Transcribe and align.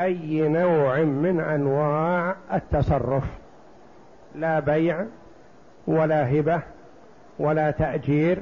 أي 0.00 0.48
نوع 0.48 0.98
من 0.98 1.40
أنواع 1.40 2.36
التصرف؟ 2.52 3.24
لا 4.34 4.60
بيع 4.60 5.04
ولا 5.86 6.30
هبة 6.30 6.62
ولا 7.38 7.70
تأجير 7.70 8.38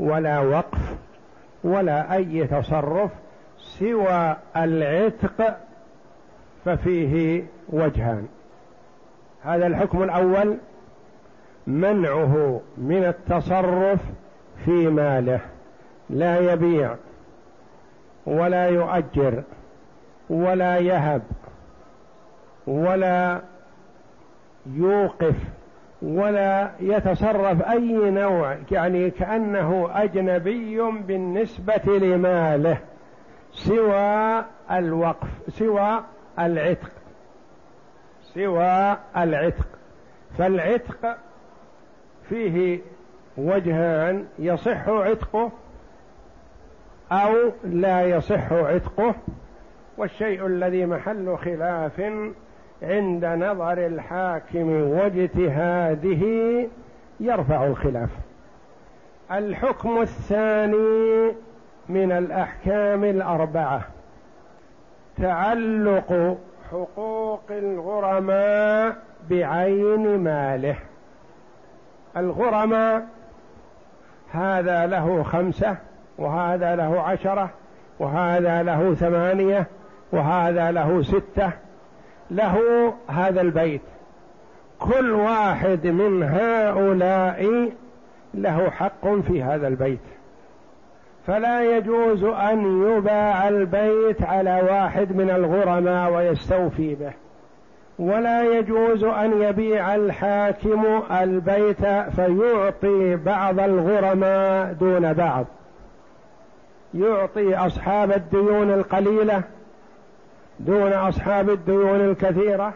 ولا 0.00 0.38
وقف 0.38 0.96
ولا 1.64 2.14
أي 2.14 2.46
تصرف 2.46 3.10
سوى 3.58 4.36
العتق 4.56 5.58
ففيه 6.64 7.44
وجهان. 7.68 8.28
هذا 9.42 9.66
الحكم 9.66 10.02
الأول. 10.02 10.56
منعه 11.66 12.60
من 12.78 13.04
التصرف 13.04 14.00
في 14.64 14.88
ماله. 14.88 15.40
لا 16.10 16.52
يبيع 16.52 16.94
ولا 18.26 18.66
يؤجر. 18.66 19.42
ولا 20.32 20.76
يهب 20.78 21.22
ولا 22.66 23.40
يوقف 24.66 25.34
ولا 26.02 26.70
يتصرف 26.80 27.62
أي 27.62 28.10
نوع 28.10 28.56
يعني 28.70 29.10
كأنه 29.10 29.88
أجنبي 29.92 30.80
بالنسبة 30.80 31.98
لماله 31.98 32.78
سوى 33.52 34.44
الوقف 34.70 35.28
سوى 35.48 36.04
العتق 36.38 36.90
سوى 38.22 38.96
العتق. 39.16 39.66
فالعتق 40.38 41.16
فيه 42.28 42.80
وجهان 43.36 44.26
يصح 44.38 44.88
عتقه 44.88 45.52
أو 47.12 47.52
لا 47.64 48.02
يصح 48.02 48.52
عتقه. 48.52 49.14
والشيء 49.96 50.46
الذي 50.46 50.86
محل 50.86 51.36
خلاف 51.44 52.00
عند 52.82 53.24
نظر 53.24 53.86
الحاكم 53.86 54.70
واجتهاده 54.90 56.26
يرفع 57.20 57.66
الخلاف. 57.66 58.10
الحكم 59.32 60.00
الثاني 60.00 61.32
من 61.88 62.12
الأحكام 62.12 63.04
الأربعة 63.04 63.82
تعلق 65.18 66.38
حقوق 66.70 67.50
الغرماء 67.50 68.96
بعين 69.30 70.18
ماله. 70.18 70.76
الغرماء 72.16 73.06
هذا 74.32 74.86
له 74.86 75.22
خمسة 75.22 75.76
وهذا 76.18 76.76
له 76.76 77.00
عشرة 77.00 77.50
وهذا 77.98 78.62
له 78.62 78.94
ثمانية 78.94 79.66
وهذا 80.12 80.70
له 80.70 81.02
ستة 81.02 81.50
له 82.30 82.58
هذا 83.08 83.40
البيت. 83.40 83.80
كل 84.78 85.10
واحد 85.10 85.86
من 85.86 86.22
هؤلاء 86.22 87.70
له 88.34 88.70
حق 88.70 89.08
في 89.28 89.42
هذا 89.42 89.68
البيت. 89.68 90.00
فلا 91.26 91.76
يجوز 91.76 92.24
أن 92.24 92.82
يباع 92.82 93.48
البيت 93.48 94.22
على 94.22 94.62
واحد 94.70 95.16
من 95.16 95.30
الغرماء 95.30 96.12
ويستوفي 96.12 96.94
به. 96.94 97.12
ولا 97.98 98.58
يجوز 98.58 99.04
أن 99.04 99.42
يبيع 99.42 99.94
الحاكم 99.94 101.02
البيت 101.10 101.86
فيعطي 102.16 103.16
بعض 103.16 103.60
الغرماء 103.60 104.72
دون 104.72 105.12
بعض. 105.12 105.46
يعطي 106.94 107.56
أصحاب 107.56 108.12
الديون 108.12 108.70
القليلة 108.70 109.42
دون 110.60 110.92
أصحاب 110.92 111.50
الديون 111.50 112.00
الكثيرة 112.00 112.74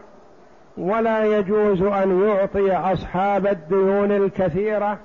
ولا 0.77 1.25
يجوز 1.25 1.81
أن 1.81 2.23
يعطي 2.23 2.75
أصحاب 2.75 3.47
الديون 3.47 4.11
الكثيرة 4.11 4.97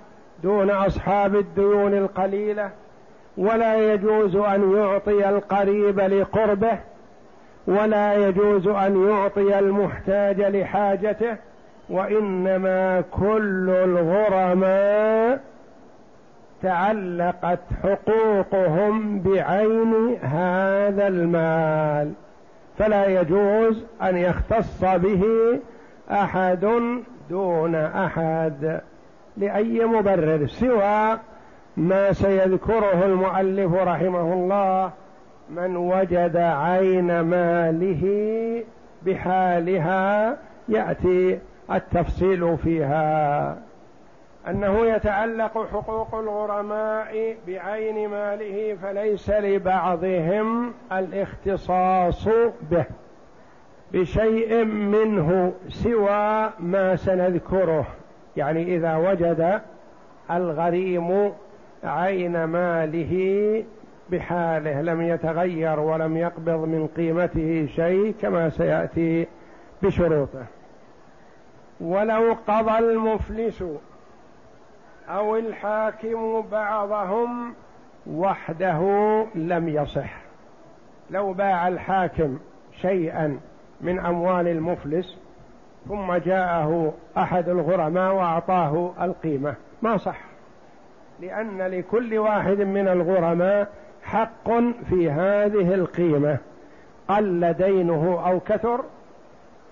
دون 0.43 0.71
أصحاب 0.71 1.37
الديون 1.37 1.95
القليلة 1.95 2.71
ولا 3.37 3.93
يجوز 3.93 4.37
أن 4.37 4.77
يعطي 4.77 5.29
القريب 5.29 6.01
لقربه 6.01 6.79
ولا 7.67 8.15
يجوز 8.29 8.67
أن 8.69 9.09
يعطي 9.09 9.59
المحتاج 9.59 10.41
لحاجته 10.41 11.37
وإنما 11.91 13.01
كل 13.01 13.71
الغرماء 13.71 15.41
تعلقت 16.63 17.61
حقوقهم 17.83 19.21
بعين 19.21 20.17
هذا 20.23 21.09
المال. 21.09 22.13
فلا 22.83 23.21
يجوز 23.21 23.85
أن 24.03 24.17
يختص 24.17 24.85
به 24.85 25.23
أحد 26.11 26.69
دون 27.31 27.75
أحد 27.75 28.81
لأي 29.37 29.85
مبرر 29.85 30.47
سوى 30.47 31.19
ما 31.77 32.13
سيذكره 32.13 33.05
المؤلف 33.05 33.75
رحمه 33.75 34.33
الله 34.33 34.91
من 35.51 35.77
وجد 35.77 36.37
عين 36.37 37.21
ماله 37.21 38.05
بحالها 39.07 40.37
يأتي 40.69 41.39
التفصيل 41.73 42.57
فيها. 42.59 43.57
أنه 44.49 44.87
يتعلق 44.87 45.67
حقوق 45.73 46.15
الغرماء 46.15 47.37
بعين 47.47 48.09
ماله 48.09 48.77
فليس 48.83 49.31
لبعضهم 49.31 50.73
الاختصاص 50.93 52.29
به 52.71 52.85
بشيء 53.93 54.65
منه 54.65 55.53
سوى 55.69 56.51
ما 56.59 56.97
سنذكره. 56.97 57.87
يعني 58.37 58.77
إذا 58.77 58.97
وجد 58.97 59.61
الغريم 60.31 61.33
عين 61.85 62.45
ماله 62.45 63.65
بحاله 64.11 64.83
لم 64.83 65.03
يتغير 65.03 65.81
ولم 65.81 66.17
يقبض 66.17 66.65
من 66.65 66.89
قيمته 66.97 67.69
شيء 67.77 68.15
كما 68.23 68.51
سيأتي 68.51 69.27
بشروطه. 69.83 70.45
ولو 71.81 72.37
قضى 72.49 72.79
المفلس 72.79 73.65
أو 75.09 75.37
الحاكم 75.37 76.41
بعضهم 76.53 77.55
وحده 78.07 78.81
لم 79.35 79.69
يصح. 79.69 80.23
لو 81.11 81.33
باع 81.33 81.69
الحاكم 81.69 82.39
شيئا 82.81 83.41
من 83.81 83.99
أموال 83.99 84.49
المفلس 84.49 85.19
ثم 85.89 86.15
جاءه 86.15 86.95
أحد 87.17 87.49
الغرماء 87.49 88.15
وأعطاه 88.15 88.93
القيمة 89.01 89.55
ما 89.83 89.97
صح. 89.97 90.21
لأن 91.21 91.63
لكل 91.63 92.19
واحد 92.19 92.61
من 92.61 92.89
الغرماء 92.89 93.69
حق 94.03 94.51
في 94.89 95.11
هذه 95.11 95.75
القيمة. 95.75 96.39
قل 97.09 97.53
دينه 97.53 98.23
أو 98.27 98.41
كثر 98.41 98.85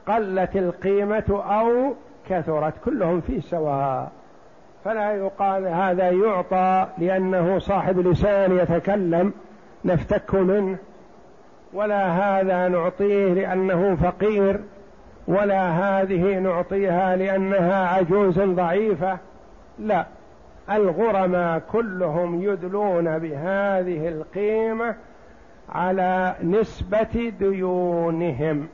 قلت 0.09 0.57
القيمة 0.57 1.43
أو 1.51 1.95
كثرت 2.29 2.75
كلهم 2.85 3.21
في 3.21 3.41
سواء. 3.41 4.13
فلا 4.85 5.13
يقال 5.13 5.67
هذا 5.67 6.11
يعطى 6.11 6.87
لأنه 6.99 7.59
صاحب 7.59 7.99
لسان 7.99 8.59
يتكلم 8.59 9.33
نفتك 9.85 10.35
منه. 10.35 10.79
ولا 11.73 12.07
هذا 12.09 12.69
نعطيه 12.69 13.33
لأنه 13.33 13.95
فقير 13.97 14.61
ولا 15.29 15.69
هذه 15.71 16.39
نعطيها 16.39 17.17
لأنها 17.17 17.89
عجوز 17.89 18.41
ضعيفة. 18.41 19.19
لا 19.79 20.07
الغرماء 20.71 21.63
كلهم 21.73 22.43
يدلون 22.43 23.19
بهذه 23.19 24.09
القيمة 24.09 24.95
على 25.69 26.35
نسبة 26.45 27.33
ديونهم. 27.39 28.69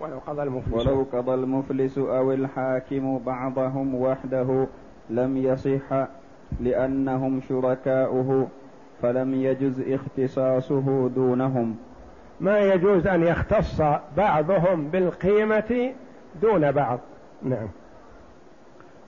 ولو 0.00 0.18
قضى 0.26 0.42
المفلس. 0.42 0.86
ولو 0.86 1.06
قضى 1.12 1.34
المفلس 1.34 1.98
أو 1.98 2.32
الحاكم 2.32 3.18
بعضهم 3.18 3.94
وحده. 3.94 4.66
لم 5.10 5.36
يصح 5.36 6.06
لأنهم 6.60 7.40
شركاؤه 7.48 8.48
فلم 9.02 9.34
يجز 9.34 9.80
اختصاصه 9.80 11.08
دونهم. 11.08 11.76
ما 12.40 12.58
يجوز 12.58 13.06
أن 13.06 13.22
يختص 13.22 13.82
بعضهم 14.16 14.88
بالقيمة 14.88 15.92
دون 16.42 16.72
بعض. 16.72 16.98
نعم. 17.42 17.68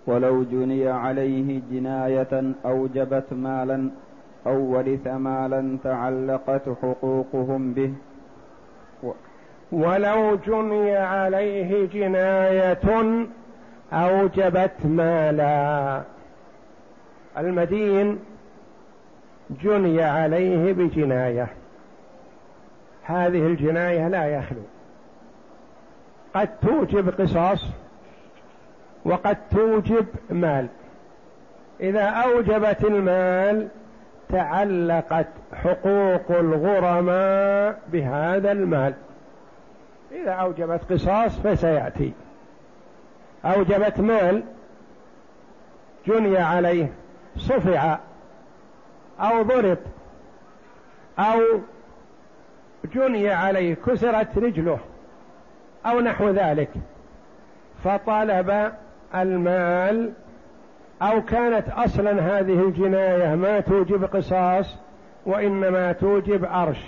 ولو 0.07 0.43
جني 0.43 0.89
عليه 0.89 1.61
جناية 1.71 2.53
أوجبت 2.67 3.33
مالا 3.33 3.91
أو 4.47 4.61
ورث 4.61 5.07
مالا 5.07 5.79
تعلقت 5.85 6.63
حقوقهم 6.83 7.73
به. 7.73 7.93
و... 9.03 9.11
ولو 9.73 10.37
جني 10.47 10.97
عليه 10.97 11.87
جناية 11.87 13.13
أوجبت 13.93 14.73
مالا. 14.85 16.03
المدين 17.39 18.19
جني 19.63 20.03
عليه 20.03 20.73
بجناية. 20.73 21.49
هذه 23.03 23.47
الجناية 23.47 24.09
لا 24.09 24.27
يخلو. 24.27 24.63
قد 26.35 26.49
توجب 26.63 27.21
قصاص 27.21 27.67
وقد 29.05 29.37
توجب 29.51 30.07
مال. 30.31 30.67
إذا 31.81 32.05
أوجبت 32.05 32.85
المال 32.85 33.69
تعلقت 34.29 35.27
حقوق 35.55 36.31
الغرماء 36.31 37.79
بهذا 37.93 38.53
المال. 38.53 38.95
إذا 40.13 40.31
أوجبت 40.31 40.93
قصاص 40.93 41.39
فسيأتي. 41.39 42.13
أوجبت 43.45 44.01
مال 44.01 44.43
جني 46.07 46.39
عليه 46.39 46.93
صفع 47.37 47.99
أو 49.21 49.43
ضرب 49.43 49.79
أو 51.19 51.41
جني 52.95 53.31
عليه 53.31 53.75
كسرت 53.75 54.39
رجله 54.39 54.79
أو 55.87 56.01
نحو 56.01 56.29
ذلك. 56.29 56.71
فطلب 57.85 58.73
المال 59.15 60.13
أو 61.03 61.23
كانت 61.23 61.69
أصلا 61.69 62.11
هذه 62.11 62.63
الجناية 62.63 63.35
ما 63.35 63.61
توجب 63.61 64.05
قصاص 64.05 64.77
وإنما 65.27 65.93
توجب 65.93 66.45
أرش 66.45 66.81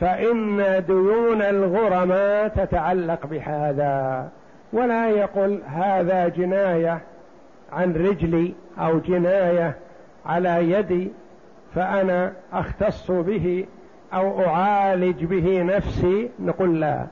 فإن 0.00 0.84
ديون 0.86 1.42
الغرماء 1.42 2.48
تتعلق 2.48 3.26
بهذا. 3.26 4.28
ولا 4.72 5.10
يقول 5.10 5.62
هذا 5.66 6.28
جناية 6.28 7.00
عن 7.72 7.92
رجلي 7.92 8.54
أو 8.78 8.98
جناية 8.98 9.76
على 10.26 10.70
يدي 10.70 11.12
فأنا 11.74 12.32
أختص 12.52 13.10
به 13.10 13.66
أو 14.14 14.46
أعالج 14.46 15.24
به 15.24 15.62
نفسي. 15.62 16.30
نقول 16.40 16.80
لا. 16.80 17.06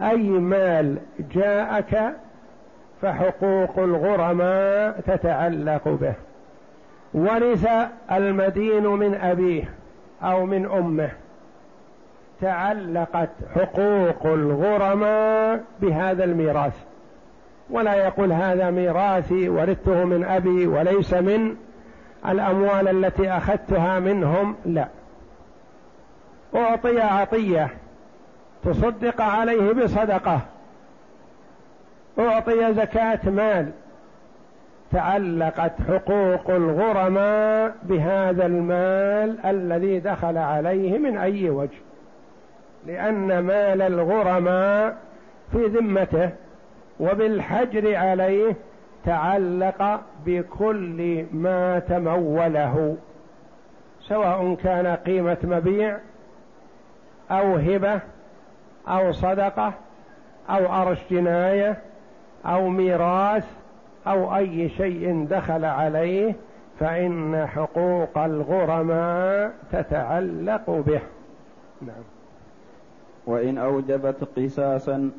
أي 0.00 0.28
مال 0.28 0.98
جاءك 1.34 2.14
فحقوق 3.02 3.78
الغرماء 3.78 5.00
تتعلق 5.00 5.88
به. 5.88 6.14
ورث 7.14 7.68
المدين 8.12 8.86
من 8.86 9.14
أبيه 9.14 9.64
أو 10.22 10.46
من 10.46 10.66
أمه. 10.66 11.10
تعلقت 12.40 13.30
حقوق 13.54 14.26
الغرماء 14.26 15.64
بهذا 15.80 16.24
الميراث. 16.24 16.84
ولا 17.70 17.94
يقول 17.94 18.32
هذا 18.32 18.70
ميراثي 18.70 19.48
ورثته 19.48 20.04
من 20.04 20.24
أبي 20.24 20.66
وليس 20.66 21.14
من 21.14 21.56
الأموال 22.28 22.88
التي 22.88 23.30
أخذتها 23.30 24.00
منهم 24.00 24.56
لا. 24.66 24.88
أعطي 26.54 27.00
عطية 27.00 27.68
تصدق 28.64 29.20
عليه 29.20 29.72
بصدقة. 29.72 30.40
أعطي 32.18 32.74
زكاة 32.74 33.30
مال 33.30 33.70
تعلقت 34.92 35.72
حقوق 35.88 36.50
الغرماء 36.50 37.74
بهذا 37.82 38.46
المال 38.46 39.46
الذي 39.46 40.00
دخل 40.00 40.38
عليه 40.38 40.98
من 40.98 41.18
أي 41.18 41.50
وجه؟ 41.50 41.78
لأن 42.86 43.38
مال 43.38 43.82
الغرماء 43.82 44.96
في 45.52 45.66
ذمته. 45.66 46.30
وبالحجر 47.00 47.96
عليه 47.96 48.56
تعلق 49.04 50.00
بكل 50.26 51.24
ما 51.32 51.78
تموله 51.78 52.96
سواء 54.00 54.54
كان 54.54 54.86
قيمة 54.86 55.38
مبيع 55.42 55.98
أو 57.30 57.56
هبة 57.56 58.00
أو 58.88 59.12
صدقة 59.12 59.72
أو 60.50 60.82
أرش 60.82 60.98
جناية 61.10 61.78
أو 62.46 62.68
ميراث 62.68 63.44
أو 64.06 64.36
أي 64.36 64.68
شيء 64.68 65.26
دخل 65.30 65.64
عليه 65.64 66.34
فإن 66.80 67.46
حقوق 67.46 68.18
الغرماء 68.18 69.52
تتعلق 69.72 70.70
به. 70.70 71.00
نعم. 71.82 72.04
وإن 73.26 73.58
أوجبت 73.58 74.28
قصاصا 74.36 75.10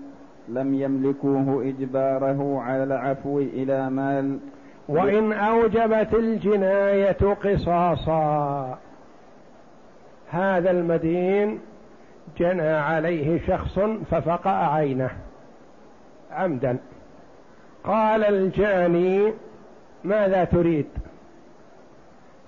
لم 0.48 0.74
يملكوه 0.74 1.64
إجباره 1.64 2.62
على 2.62 2.84
العفو 2.84 3.40
إلى 3.40 3.90
مال. 3.90 4.40
وإن 4.90 5.34
أوجبت 5.34 6.14
الجناية 6.14 7.34
قصاصا. 7.44 8.78
هذا 10.30 10.72
المدين 10.72 11.60
جنى 12.38 12.70
عليه 12.70 13.48
شخص 13.48 13.80
ففقأ 14.12 14.74
عينه. 14.74 15.10
عمدا. 16.32 16.78
قال 17.84 18.24
الجاني 18.24 19.34
ماذا 20.04 20.44
تريد؟ 20.44 20.88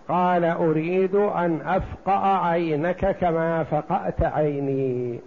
قال 0.07 0.45
أريد 0.45 1.15
أن 1.15 1.61
أفقأ 1.65 2.47
عينك 2.47 3.17
كما 3.17 3.63
فقأت 3.63 4.23
عيني. 4.23 5.19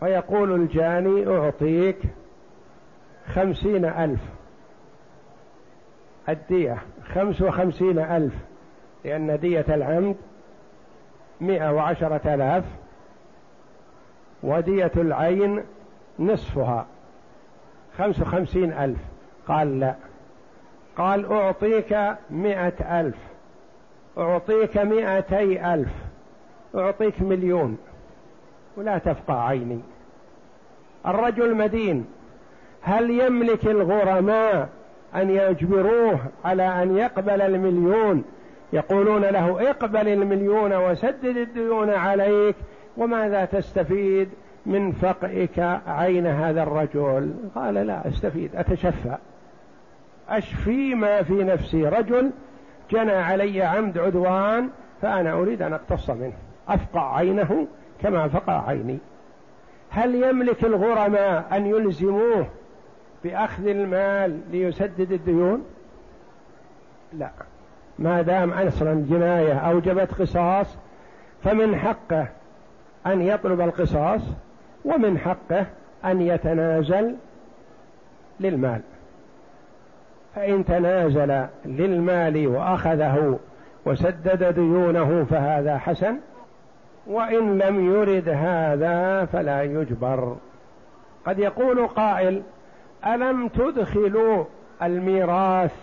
فيقول 0.00 0.54
الجاني 0.54 1.26
أعطيك 1.36 1.98
خمسين 3.34 3.84
ألف. 3.84 4.20
الدية 6.28 6.78
خمس 7.14 7.42
وخمسين 7.42 7.98
ألف 7.98 8.34
لأن 9.04 9.38
دية 9.38 9.64
العمد 9.68 10.16
مئة 11.40 11.72
وعشرة 11.72 12.34
آلاف 12.34 12.64
ودية 14.42 14.92
العين 14.96 15.64
نصفها 16.18 16.86
خمس 17.98 18.20
وخمسين 18.20 18.72
ألف. 18.72 18.98
قال 19.48 19.80
لا. 19.80 19.94
قال 20.96 21.32
أعطيك 21.32 22.16
مئة 22.30 23.00
ألف. 23.00 23.16
أعطيك 24.18 24.78
مئتي 24.78 25.74
ألف. 25.74 25.92
أعطيك 26.74 27.22
مليون. 27.22 27.78
ولا 28.76 28.98
تفقع 28.98 29.46
عيني. 29.48 29.80
الرجل 31.06 31.54
مدين. 31.54 32.06
هل 32.82 33.10
يملك 33.10 33.66
الغرماء 33.66 34.68
أن 35.14 35.30
يجبروه 35.30 36.18
على 36.44 36.82
أن 36.82 36.96
يقبل 36.96 37.42
المليون؟ 37.42 38.24
يقولون 38.72 39.22
له 39.22 39.70
اقبل 39.70 40.08
المليون 40.08 40.74
وسدد 40.74 41.36
الديون 41.36 41.90
عليك 41.90 42.56
وماذا 42.96 43.44
تستفيد 43.44 44.28
من 44.66 44.92
فقئك 44.92 45.80
عين 45.86 46.26
هذا 46.26 46.62
الرجل؟ 46.62 47.34
قال 47.54 47.74
لا 47.74 48.08
أستفيد 48.08 48.56
أتشفى. 48.56 49.16
أشفي 50.28 50.94
ما 50.94 51.22
في 51.22 51.44
نفسي. 51.44 51.88
رجل 51.88 52.30
جنى 52.90 53.12
علي 53.12 53.62
عمد 53.62 53.98
عدوان 53.98 54.68
فأنا 55.02 55.32
أريد 55.32 55.62
أن 55.62 55.72
أقتص 55.72 56.10
منه. 56.10 56.36
أفقع 56.68 57.16
عينه 57.16 57.66
كما 58.02 58.28
فقع 58.28 58.68
عيني. 58.68 58.98
هل 59.90 60.14
يملك 60.14 60.64
الغرماء 60.64 61.56
أن 61.56 61.66
يلزموه 61.66 62.46
بأخذ 63.24 63.66
المال 63.66 64.40
ليسدد 64.50 65.12
الديون؟ 65.12 65.64
لا. 67.12 67.30
ما 67.98 68.22
دام 68.22 68.50
أصلا 68.50 68.92
الجناية 68.92 69.58
أوجبت 69.58 70.14
قصاص 70.14 70.76
فمن 71.44 71.76
حقه 71.76 72.28
أن 73.06 73.22
يطلب 73.22 73.60
القصاص 73.60 74.20
ومن 74.84 75.18
حقه 75.18 75.66
أن 76.04 76.22
يتنازل 76.22 77.16
للمال. 78.40 78.80
فإن 80.34 80.64
تنازل 80.64 81.46
للمال 81.64 82.46
وأخذه 82.46 83.38
وسدد 83.86 84.54
ديونه 84.54 85.24
فهذا 85.30 85.78
حسن. 85.78 86.16
وإن 87.06 87.58
لم 87.58 87.94
يرد 87.94 88.28
هذا 88.28 89.24
فلا 89.24 89.62
يجبر. 89.62 90.36
قد 91.26 91.38
يقول 91.38 91.86
قائل 91.86 92.42
ألم 93.06 93.48
تدخلوا 93.48 94.44
الميراث 94.82 95.74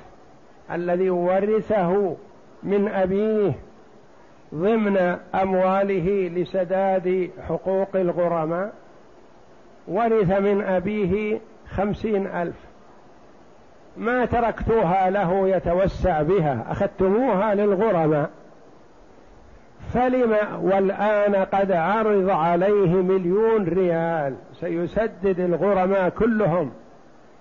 الذي 0.71 1.09
ورثه 1.09 2.15
من 2.63 2.87
أبيه 2.87 3.51
ضمن 4.55 5.17
أمواله 5.35 6.31
لسداد 6.35 7.29
حقوق 7.47 7.95
الغرماء؟ 7.95 8.73
ورث 9.87 10.39
من 10.39 10.61
أبيه 10.61 11.39
خمسين 11.69 12.27
ألف. 12.27 12.55
ما 13.97 14.25
تركتوها 14.25 15.09
له 15.09 15.47
يتوسع 15.49 16.21
بها 16.21 16.65
أخذتموها 16.69 17.55
للغرماء. 17.55 18.29
فلم 19.93 20.37
والآن 20.61 21.35
قد 21.35 21.71
عرض 21.71 22.29
عليه 22.29 22.95
مليون 22.95 23.63
ريال. 23.63 24.35
سيسدد 24.59 25.39
الغرماء 25.39 26.09
كلهم. 26.09 26.71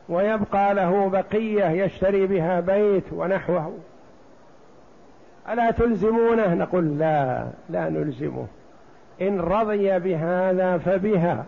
ويبقى 0.08 0.74
له 0.74 1.08
بقية 1.08 1.64
يشتري 1.84 2.26
بها 2.26 2.60
بيت 2.60 3.04
ونحوه. 3.12 3.78
ألا 5.48 5.70
تلزمونه؟ 5.70 6.54
نقول 6.54 6.98
لا 6.98 7.46
لا 7.70 7.88
نلزمه. 7.88 8.46
إن 9.22 9.40
رضي 9.40 9.98
بهذا 9.98 10.78
فبها. 10.78 11.44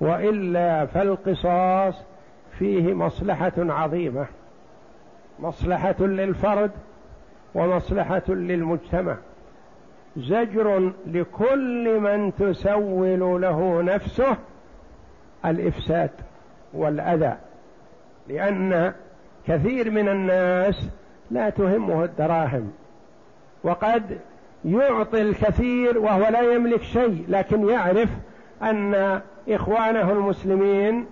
وإلا 0.00 0.86
فالقصاص 0.86 1.94
فيه 2.58 2.94
مصلحة 2.94 3.52
عظيمة. 3.58 4.26
مصلحة 5.38 5.96
للفرد 6.00 6.70
ومصلحة 7.54 8.22
للمجتمع. 8.28 9.16
زجر 10.16 10.92
لكل 11.06 12.00
من 12.00 12.32
تسول 12.34 13.40
له 13.42 13.82
نفسه 13.82 14.36
الإفساد 15.44 16.10
والأذى 16.74 17.36
لأن 18.28 18.92
كثير 19.46 19.90
من 19.90 20.08
الناس 20.08 20.88
لا 21.30 21.50
تهمه 21.50 22.04
الدراهم 22.04 22.72
وقد 23.64 24.18
يعطي 24.64 25.22
الكثير 25.22 25.98
وهو 25.98 26.28
لا 26.28 26.40
يملك 26.40 26.82
شيء 26.82 27.24
لكن 27.28 27.68
يعرف 27.68 28.08
أن 28.62 29.20
إخوانه 29.48 30.12
المسلمين 30.12 31.06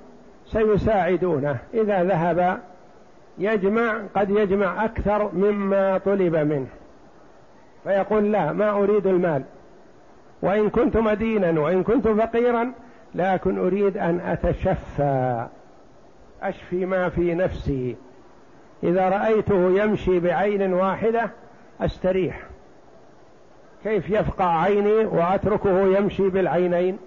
سيساعدونه. 0.47 1.57
إذا 1.75 2.05
ذهب 2.05 2.61
يجمع 3.39 4.01
قد 4.15 4.31
يجمع 4.31 4.85
أكثر 4.85 5.31
مما 5.35 5.99
طلب 5.99 6.37
منه. 6.37 6.67
فيقول 7.85 8.33
لا 8.33 8.53
ما 8.53 8.71
أريد 8.71 9.07
المال. 9.07 9.43
وإن 10.43 10.71
كنت 10.71 10.97
مدينا 10.97 11.61
وإن 11.61 11.83
كنت 11.83 12.09
فقيرا 12.09 12.73
لكن 13.15 13.59
أريد 13.59 13.99
أن 13.99 14.21
أتشفى 14.21 15.47
أشفي 16.43 16.87
ما 16.87 17.09
في 17.09 17.35
نفسي. 17.35 17.97
إذا 18.83 19.09
رأيته 19.09 19.83
يمشي 19.83 20.21
بعين 20.21 20.73
واحدة 20.73 21.31
أستريح. 21.81 22.41
كيف 23.85 24.11
يفقع 24.11 24.63
عيني 24.63 25.05
وأتركه 25.05 25.99
يمشي 25.99 26.29
بالعينين؟ 26.29 26.99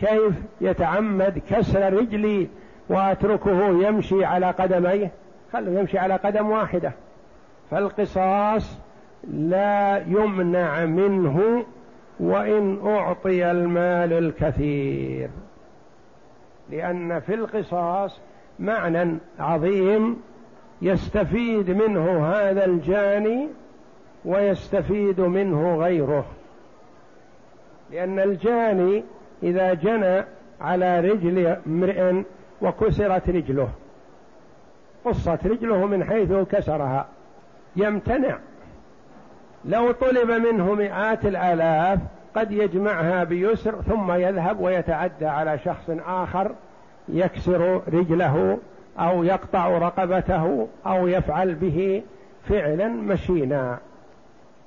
كيف 0.00 0.34
يتعمد 0.60 1.42
كسر 1.50 1.92
رجلي 1.92 2.48
وأتركه 2.88 3.86
يمشي 3.86 4.24
على 4.24 4.50
قدميه؟ 4.50 5.10
خلوا 5.52 5.80
يمشي 5.80 5.98
على 5.98 6.14
قدم 6.14 6.50
واحدة. 6.50 6.92
فالقصاص 7.70 8.78
لا 9.24 10.04
يمنع 10.06 10.84
منه 10.84 11.64
وإن 12.20 12.86
أعطي 12.86 13.50
المال 13.50 14.12
الكثير. 14.12 15.30
لأن 16.70 17.20
في 17.20 17.34
القصاص 17.34 18.20
معنى 18.58 19.18
عظيم 19.38 20.16
يستفيد 20.82 21.70
منه 21.70 22.26
هذا 22.26 22.64
الجاني 22.64 23.48
ويستفيد 24.24 25.20
منه 25.20 25.76
غيره. 25.76 26.24
لأن 27.90 28.18
الجاني 28.18 29.04
إذا 29.42 29.74
جنى 29.74 30.24
على 30.60 31.00
رجل 31.00 31.56
امرئ 31.66 32.22
وكسرت 32.62 33.28
رجله 33.30 33.68
قصت 35.04 35.46
رجله 35.46 35.86
من 35.86 36.04
حيث 36.04 36.32
كسرها 36.32 37.08
يمتنع 37.76 38.38
لو 39.68 39.92
طلب 39.92 40.30
منه 40.30 40.74
مئات 40.74 41.26
الآلاف 41.26 41.98
قد 42.36 42.52
يجمعها 42.52 43.24
بيسر 43.24 43.82
ثم 43.82 44.12
يذهب 44.12 44.60
ويتعدى 44.60 45.26
على 45.26 45.58
شخص 45.58 45.90
آخر 46.06 46.50
يكسر 47.08 47.80
رجله 47.92 48.58
أو 48.98 49.24
يقطع 49.24 49.68
رقبته 49.68 50.68
أو 50.86 51.08
يفعل 51.08 51.54
به 51.54 52.02
فعلا 52.48 52.88
مشينا. 52.88 53.78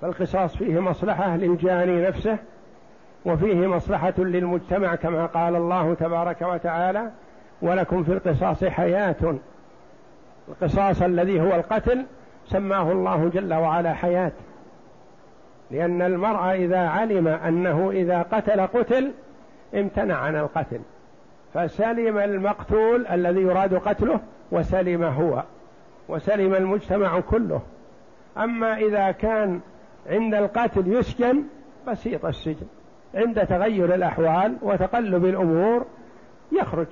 فالقصاص 0.01 0.57
فيه 0.57 0.79
مصلحة 0.79 1.37
للجاني 1.37 2.07
نفسه 2.07 2.37
وفيه 3.25 3.67
مصلحة 3.67 4.13
للمجتمع 4.17 4.95
كما 4.95 5.25
قال 5.25 5.55
الله 5.55 5.93
تبارك 5.93 6.41
وتعالى 6.41 7.11
ولكم 7.61 8.03
في 8.03 8.13
القصاص 8.13 8.63
حياة. 8.63 9.35
القصاص 10.49 11.01
الذي 11.01 11.41
هو 11.41 11.55
القتل 11.55 12.05
سماه 12.45 12.91
الله 12.91 13.29
جل 13.33 13.53
وعلا 13.53 13.93
حياة. 13.93 14.31
لأن 15.71 16.01
المرء 16.01 16.51
إذا 16.51 16.79
علم 16.79 17.27
أنه 17.27 17.91
إذا 17.91 18.21
قتل 18.21 18.61
قتل 18.61 19.11
امتنع 19.75 20.15
عن 20.15 20.35
القتل. 20.35 20.79
فسلم 21.53 22.17
المقتول 22.17 23.07
الذي 23.07 23.41
يراد 23.41 23.73
قتله 23.73 24.19
وسلم 24.51 25.03
هو 25.03 25.43
وسلم 26.09 26.55
المجتمع 26.55 27.19
كله. 27.19 27.61
أما 28.37 28.77
إذا 28.77 29.11
كان 29.11 29.59
عند 30.09 30.33
القتل 30.33 30.93
يسجن 30.93 31.43
بسيط 31.87 32.25
السجن. 32.25 32.67
عند 33.15 33.47
تغير 33.47 33.95
الأحوال 33.95 34.57
وتقلب 34.61 35.25
الأمور 35.25 35.85
يخرج. 36.51 36.87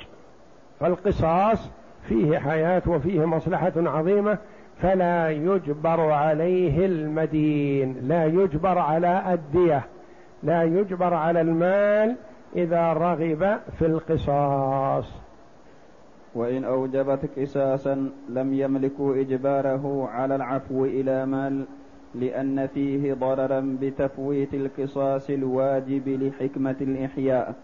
فالقصاص 0.80 1.70
فيه 2.08 2.40
حياة 2.40 2.82
وفيه 2.88 3.26
مصلحة 3.26 3.74
عظيمة 3.78 4.38
فلا 4.82 5.30
يجبر 5.30 6.12
عليه 6.12 6.86
المدين 6.86 7.96
لا 8.08 8.26
يجبر 8.26 8.78
على 8.78 9.34
الدية 9.34 9.86
لا 10.44 10.64
يجبر 10.64 11.14
على 11.14 11.42
المال 11.42 12.16
إذا 12.56 12.94
رغب 12.94 13.60
في 13.80 13.86
القصاص. 13.86 15.06
وإن 16.36 16.64
أوجبت 16.64 17.40
قصاصا 17.40 18.10
لم 18.30 18.54
يملكوا 18.54 19.16
إجباره 19.16 20.08
على 20.12 20.36
العفو 20.36 20.86
إلى 20.86 21.26
مال 21.26 21.66
لأن 22.16 22.68
فيه 22.68 23.14
ضررا 23.14 23.78
بتفويت 23.82 24.54
القصاص 24.54 25.30
الواجب 25.30 26.08
لحكمة 26.08 26.76
الإحياء. 26.82 27.56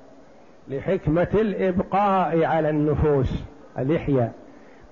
لحكمة 0.67 1.27
الإبقاء 1.33 2.43
على 2.43 2.69
النفوس 2.69 3.43
الإحياء. 3.79 4.33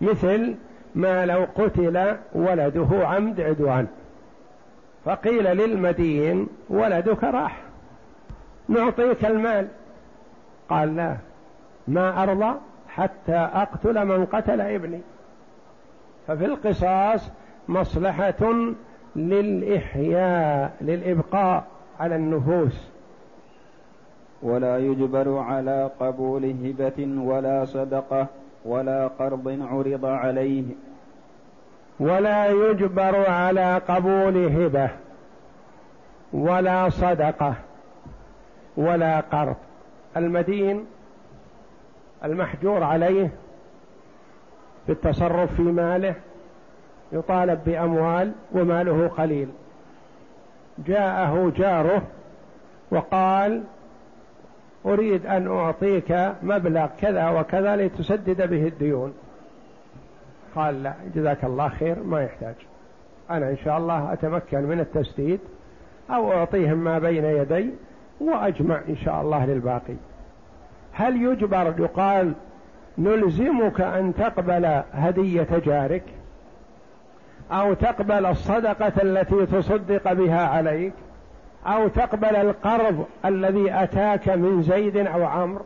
مثل 0.01 0.55
ما 0.95 1.25
لو 1.25 1.47
قتل 1.55 2.17
ولده 2.35 2.88
عمد 3.07 3.41
عدوان. 3.41 3.88
فقيل 5.05 5.43
للمدين 5.43 6.47
ولدك 6.69 7.23
راح. 7.23 7.62
نعطيك 8.67 9.25
المال. 9.25 9.67
قال 10.69 10.95
لا 10.95 11.17
ما 11.88 12.23
أرضى 12.23 12.59
حتى 12.88 13.35
أقتل 13.35 14.05
من 14.05 14.25
قتل 14.25 14.62
ابني. 14.62 15.01
ففي 16.27 16.45
القصاص 16.45 17.31
مصلحة 17.67 18.53
للإحياء 19.15 20.73
للإبقاء 20.81 21.63
على 22.00 22.15
النفوس. 22.15 22.89
ولا 24.41 24.77
يجبر 24.77 25.38
على 25.38 25.89
قبول 26.00 26.45
هبة 26.45 27.21
ولا 27.23 27.65
صدقة 27.65 28.27
ولا 28.65 29.07
قرض 29.07 29.59
عرض 29.71 30.05
عليه. 30.05 30.63
ولا 32.00 32.47
يجبر 32.47 33.29
على 33.29 33.81
قبول 33.88 34.38
هبة 34.38 34.89
ولا 36.33 36.89
صدقة 36.89 37.55
ولا 38.77 39.19
قرض. 39.19 39.55
المدين 40.17 40.85
المحجور 42.23 42.83
عليه 42.83 43.29
بالتصرف 44.88 45.55
في 45.55 45.62
ماله 45.62 46.15
يطالب 47.12 47.59
بأموال 47.65 48.31
وماله 48.51 49.07
قليل. 49.07 49.50
جاءه 50.88 51.51
جاره 51.57 52.01
وقال 52.91 53.63
أريد 54.85 55.25
أن 55.25 55.47
أعطيك 55.47 56.31
مبلغ 56.43 56.88
كذا 57.01 57.29
وكذا 57.29 57.75
لتسدد 57.75 58.50
به 58.50 58.67
الديون. 58.67 59.13
قال 60.55 60.83
لا 60.83 60.93
جزاك 61.15 61.43
الله 61.43 61.69
خير 61.69 62.03
ما 62.03 62.24
يحتاج. 62.24 62.55
أنا 63.29 63.50
إن 63.50 63.57
شاء 63.57 63.77
الله 63.77 64.13
أتمكن 64.13 64.63
من 64.63 64.79
التسديد 64.79 65.39
أو 66.10 66.31
أعطيهم 66.31 66.77
ما 66.77 67.00
بين 67.00 67.25
يدي 67.25 67.69
وأجمع 68.22 68.81
إن 68.89 68.95
شاء 68.95 69.22
الله 69.22 69.45
للباقي. 69.45 69.95
هل 70.93 71.22
يجبر 71.22 71.74
يقال 71.79 72.33
نلزمك 72.98 73.81
أن 73.81 74.13
تقبل 74.15 74.81
هدية 74.93 75.48
جارك 75.65 76.03
أو 77.51 77.74
تقبل 77.74 78.25
الصدقة 78.25 78.93
التي 79.03 79.45
تصدق 79.45 80.13
بها 80.13 80.48
عليك 80.48 80.93
أو 81.65 81.88
تقبل 81.88 82.36
القرض 82.36 83.05
الذي 83.25 83.74
أتاك 83.74 84.29
من 84.29 84.62
زيد 84.62 84.98
أو 84.98 85.25
عمرو؟ 85.25 85.65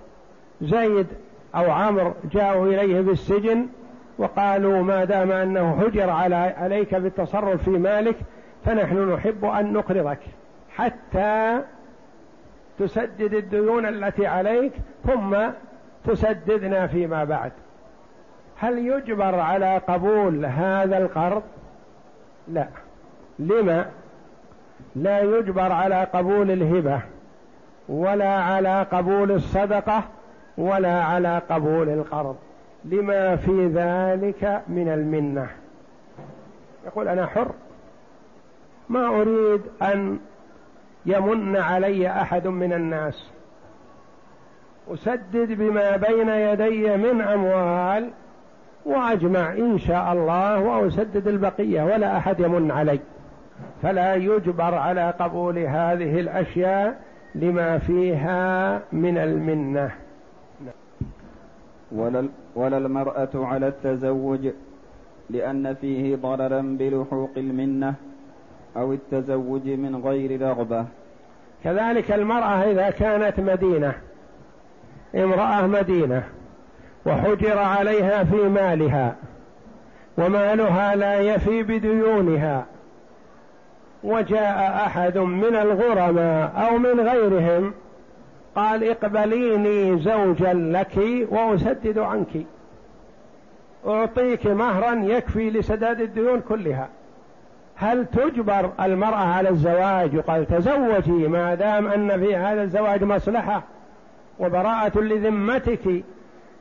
زيد 0.61 1.07
أو 1.55 1.71
عمرو 1.71 2.13
جاءوا 2.31 2.67
إليه 2.67 3.01
بالسجن 3.01 3.67
وقالوا 4.17 4.83
ما 4.83 5.03
دام 5.03 5.31
أنه 5.31 5.79
حجر 5.81 6.09
على 6.09 6.35
عليك 6.35 6.95
بالتصرف 6.95 7.63
في 7.63 7.69
مالك 7.69 8.15
فنحن 8.65 9.13
نحب 9.13 9.45
أن 9.45 9.73
نقرضك 9.73 10.19
حتى 10.75 11.61
تسدد 12.79 13.33
الديون 13.33 13.85
التي 13.85 14.27
عليك 14.27 14.73
ثم 15.05 15.37
تسددنا 16.05 16.87
فيما 16.87 17.23
بعد. 17.23 17.51
هل 18.59 18.77
يجبر 18.77 19.39
على 19.39 19.77
قبول 19.77 20.45
هذا 20.45 20.97
القرض؟ 20.97 21.43
لا. 22.47 22.67
لما؟ 23.39 23.85
لا 24.95 25.19
يجبر 25.19 25.71
على 25.71 26.03
قبول 26.03 26.51
الهبة 26.51 27.01
ولا 27.89 28.33
على 28.33 28.83
قبول 28.91 29.31
الصدقة 29.31 30.03
ولا 30.57 31.03
على 31.03 31.41
قبول 31.49 31.89
القرض. 31.89 32.35
لما 32.91 33.35
في 33.35 33.67
ذلك 33.67 34.61
من 34.67 34.87
المنة. 34.87 35.47
يقول 36.85 37.07
أنا 37.07 37.25
حر. 37.25 37.51
ما 38.89 39.07
أريد 39.07 39.61
أن 39.81 40.19
يمن 41.05 41.57
علي 41.57 42.09
أحد 42.09 42.47
من 42.47 42.73
الناس. 42.73 43.29
أسدد 44.93 45.51
بما 45.51 45.97
بين 45.97 46.29
يدي 46.29 46.97
من 46.97 47.21
أموال 47.21 48.09
وأجمع 48.85 49.51
إن 49.51 49.79
شاء 49.79 50.13
الله 50.13 50.59
وأسدد 50.59 51.27
البقية 51.27 51.83
ولا 51.83 52.17
أحد 52.17 52.39
يمن 52.39 52.71
علي. 52.71 52.99
فلا 53.81 54.15
يجبر 54.15 54.75
على 54.75 55.13
قبول 55.19 55.57
هذه 55.57 56.19
الأشياء 56.19 57.01
لما 57.35 57.77
فيها 57.77 58.81
من 58.91 59.17
المنة. 59.17 59.91
ولا, 61.91 62.29
ولا 62.55 62.77
المرأة 62.77 63.29
على 63.35 63.67
التزوج 63.67 64.49
لأن 65.29 65.73
فيه 65.73 66.15
ضررا 66.15 66.61
بلحوق 66.79 67.29
المنة 67.37 67.93
أو 68.77 68.93
التزوج 68.93 69.67
من 69.67 69.95
غير 69.95 70.41
رغبة. 70.41 70.85
كذلك 71.63 72.11
المرأة 72.11 72.71
إذا 72.71 72.89
كانت 72.89 73.39
مدينة 73.39 73.93
امرأة 75.15 75.67
مدينة 75.67 76.23
وحجر 77.05 77.57
عليها 77.57 78.23
في 78.23 78.49
مالها 78.49 79.15
ومالها 80.17 80.95
لا 80.95 81.19
يفي 81.19 81.63
بديونها 81.63 82.65
وجاء 84.03 84.85
أحد 84.85 85.17
من 85.17 85.55
الغرماء 85.55 86.67
أو 86.69 86.77
من 86.77 86.99
غيرهم 86.99 87.73
قال 88.57 88.83
اقبليني 88.83 89.99
زوجا 89.99 90.53
لك 90.53 91.27
وأسدد 91.29 91.97
عنك. 91.97 92.45
أعطيك 93.87 94.47
مهرا 94.47 94.95
يكفي 95.03 95.49
لسداد 95.49 96.01
الديون 96.01 96.39
كلها. 96.39 96.89
هل 97.75 98.05
تجبر 98.05 98.71
المرأة 98.79 99.25
على 99.35 99.49
الزواج؟ 99.49 100.15
وقال 100.15 100.47
تزوجي 100.47 101.27
ما 101.27 101.55
دام 101.55 101.87
أن 101.87 102.19
في 102.19 102.35
هذا 102.35 102.63
الزواج 102.63 103.03
مصلحة 103.03 103.63
وبراءة 104.39 104.99
لذمتك 104.99 106.03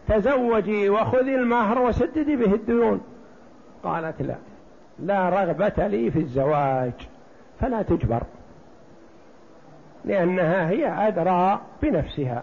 تزوجي 0.08 0.90
وخذي 0.90 1.34
المهر 1.34 1.78
وسددي 1.82 2.36
به 2.36 2.54
الديون. 2.54 3.00
قالت 3.84 4.22
لا 4.22 4.36
لا 4.98 5.28
رغبة 5.28 5.86
لي 5.86 6.10
في 6.10 6.18
الزواج 6.18 6.92
فلا 7.60 7.82
تجبر. 7.82 8.22
لأنها 10.06 10.68
هي 10.68 11.08
أدرى 11.08 11.60
بنفسها. 11.82 12.42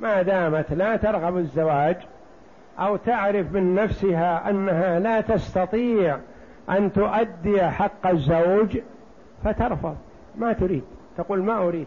ما 0.00 0.22
دامت 0.22 0.72
لا 0.72 0.96
ترغب 0.96 1.36
الزواج 1.36 1.96
أو 2.78 2.96
تعرف 2.96 3.52
من 3.52 3.74
نفسها 3.74 4.50
أنها 4.50 4.98
لا 4.98 5.20
تستطيع 5.20 6.18
أن 6.70 6.92
تؤدي 6.92 7.62
حق 7.62 8.06
الزوج 8.06 8.78
فترفض. 9.44 9.96
ما 10.36 10.52
تريد. 10.52 10.84
تقول 11.16 11.42
ما 11.42 11.58
أريد. 11.58 11.86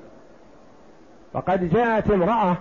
وقد 1.34 1.70
جاءت 1.70 2.12
امرأة 2.12 2.58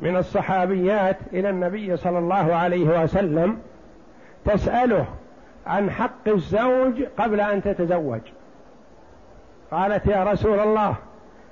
من 0.00 0.16
الصحابيات 0.16 1.16
إلى 1.32 1.50
النبي 1.50 1.96
صلى 1.96 2.18
الله 2.18 2.54
عليه 2.54 3.02
وسلم 3.02 3.58
تسأله 4.44 5.06
عن 5.66 5.90
حق 5.90 6.28
الزوج 6.28 7.02
قبل 7.18 7.40
أن 7.40 7.62
تتزوج. 7.62 8.20
قالت 9.76 10.06
يا 10.06 10.24
رسول 10.24 10.60
الله 10.60 10.94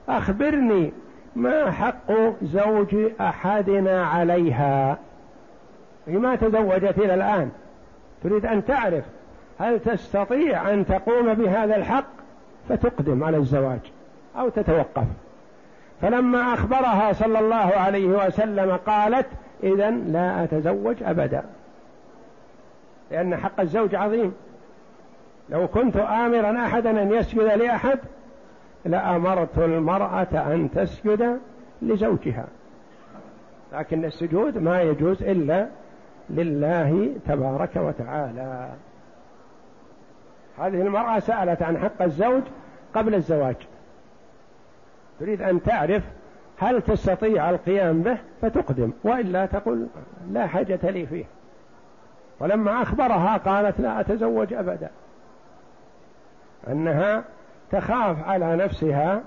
أخبرني 0.09 0.93
ما 1.37 1.71
حق 1.71 2.13
زوج 2.43 2.97
أحدنا 3.21 4.07
عليها؟ 4.07 4.99
هي 6.07 6.17
ما 6.17 6.37
تزوجت 6.37 6.99
إلى 6.99 7.15
الآن 7.15 7.51
تريد 8.23 8.47
أن 8.47 8.65
تعرف 8.65 9.05
هل 9.59 9.81
تستطيع 9.81 10.71
أن 10.71 10.87
تقوم 10.87 11.35
بهذا 11.35 11.77
الحق 11.77 12.07
فتقدم 12.69 13.25
على 13.25 13.37
الزواج 13.37 13.79
أو 14.39 14.49
تتوقف. 14.49 15.07
فلما 16.03 16.55
أخبرها 16.55 17.13
صلى 17.13 17.39
الله 17.39 17.57
عليه 17.57 18.27
وسلم 18.27 18.77
قالت 18.87 19.27
اذا 19.63 19.91
لا 19.91 20.45
أتزوج 20.45 20.97
أبدا 21.03 21.43
لأن 23.11 23.37
حق 23.37 23.61
الزوج 23.61 23.95
عظيم. 23.95 24.35
لو 25.49 25.69
كنت 25.69 25.97
آمرا 25.97 26.67
أحدا 26.67 27.03
أن 27.03 27.13
يسجد 27.13 27.43
لأحد 27.43 27.99
لأمرت 28.85 29.59
المرأة 29.59 30.55
أن 30.55 30.71
تسجد 30.75 31.41
لزوجها. 31.83 32.47
لكن 33.73 34.05
السجود 34.05 34.59
ما 34.59 34.83
يجوز 34.83 35.23
إلا 35.23 35.67
لله 36.31 37.11
تبارك 37.27 37.77
وتعالى. 37.77 38.69
هذه 40.59 40.83
المرأة 40.83 41.19
سألت 41.19 41.63
عن 41.63 41.79
حق 41.79 42.03
الزوج 42.03 42.43
قبل 42.95 43.15
الزواج. 43.15 43.57
تريد 45.21 45.43
أن 45.43 45.63
تعرف 45.63 46.03
هل 46.59 46.83
تستطيع 46.83 47.51
القيام 47.51 48.03
به؟ 48.03 48.19
فتقدم. 48.43 48.93
وإلا 49.05 49.47
تقول 49.47 49.87
لا 50.31 50.47
حاجة 50.47 50.91
لي 50.91 51.07
فيه. 51.07 51.25
ولما 52.41 52.83
أخبرها 52.83 53.37
قالت 53.37 53.81
لا 53.81 54.01
أتزوج 54.01 54.53
أبدا. 54.53 54.91
أنها 56.69 57.25
تخاف 57.71 58.29
على 58.29 58.57
نفسها 58.57 59.23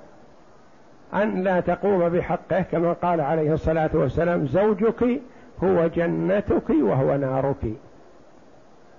أن 1.14 1.44
لا 1.44 1.60
تقوم 1.60 2.10
بحقه 2.10 2.62
كما 2.62 2.94
قال 2.94 3.22
عليه 3.22 3.54
الصلاة 3.54 3.90
والسلام 3.94 4.48
زوجك 4.48 5.22
هو 5.64 5.88
جنتك 5.88 6.70
وهو 6.70 7.16
نارك. 7.16 7.74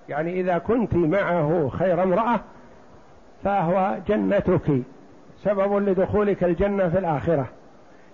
يعني 0.09 0.41
إذا 0.41 0.57
كنت 0.57 0.95
معه 0.95 1.69
خير 1.69 2.03
امرأة 2.03 2.39
فهو 3.43 3.97
جنتك 4.07 4.81
سبب 5.43 5.89
لدخولك 5.89 6.43
الجنة 6.43 6.89
في 6.89 6.99
الآخرة. 6.99 7.47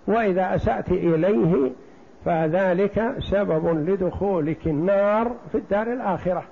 وإذا 0.08 0.56
أسأت 0.56 0.92
إليه 0.92 1.72
فذلك 2.26 3.16
سبب 3.20 3.90
لدخولك 3.90 4.68
النار 4.68 5.32
في 5.52 5.58
الدار 5.58 5.94
الآخرة. 5.94 6.44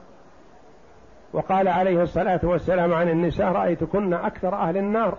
وقال 1.34 1.68
عليه 1.68 2.04
الصلاة 2.04 2.40
والسلام 2.44 2.94
عن 2.94 3.10
النساء 3.10 3.52
رأيتكن 3.52 4.14
أكثر 4.14 4.56
أهل 4.56 4.78
النار. 4.78 5.18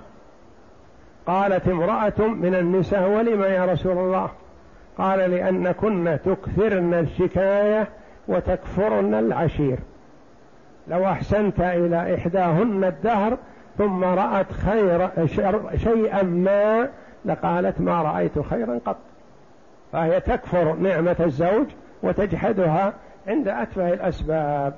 قالت 1.27 1.69
امرأة 1.69 2.19
من 2.19 2.55
النساء 2.55 3.11
ولم 3.11 3.43
يا 3.43 3.65
رسول 3.65 3.99
الله؟ 3.99 4.31
قال 4.99 5.31
لأنكن 5.31 6.19
تكثرن 6.25 6.95
الشكاية 6.95 7.89
وتكفرن 8.29 9.15
العشير. 9.15 9.79
لو 10.89 11.05
أحسنت 11.05 11.61
إلى 11.61 12.15
إحداهن 12.15 12.85
الدهر 12.85 13.39
ثم 13.79 14.05
رأت 14.05 14.53
خير 14.53 15.09
شيئا 15.77 16.23
ما 16.23 16.89
لقالت 17.25 17.81
ما 17.81 18.03
رأيت 18.03 18.39
خيرا 18.39 18.81
قط. 18.87 18.97
فهي 19.93 20.21
تكفر 20.21 20.73
نعمة 20.75 21.17
الزوج 21.21 21.67
وتجحدها 22.03 22.93
عند 23.29 23.49
أتفه 23.49 23.93
الأسباب. 23.93 24.75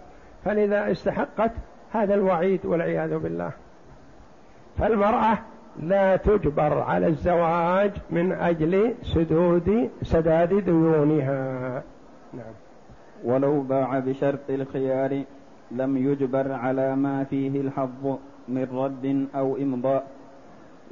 فلذا 0.46 0.90
استحقت 0.92 1.52
هذا 1.92 2.14
الوعيد 2.14 2.66
والعياذ 2.66 3.18
بالله. 3.18 3.50
فالمرأة 4.78 5.38
لا 5.82 6.16
تجبر 6.16 6.78
على 6.78 7.06
الزواج 7.06 7.92
من 8.11 8.32
أجل 8.32 8.94
سدود 9.02 9.90
سداد 10.02 10.64
ديونها. 10.64 11.82
نعم. 12.35 12.54
ولو 13.24 13.61
باع 13.61 13.98
بشرط 13.98 14.50
الخيار 14.50 15.22
لم 15.70 15.96
يجبر 15.96 16.52
على 16.52 16.96
ما 16.96 17.24
فيه 17.24 17.61
الحظ 17.61 18.16
من 18.48 18.68
رد 18.72 19.26
أو 19.35 19.56
إمضاء 19.56 20.06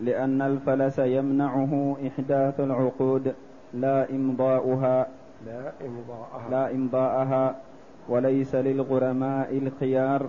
لأن 0.02 0.42
الفلس 0.42 0.98
يمنعه 0.98 1.96
إحداث 2.06 2.60
العقود 2.60 3.34
لا 3.74 4.10
إمضاؤها 4.10 5.06
لا 5.46 5.72
إمضاءها. 5.86 6.50
لا 6.50 6.70
إمضاءها. 6.70 7.54
وليس 8.08 8.54
للغرماء 8.54 9.58
الخيار 9.58 10.26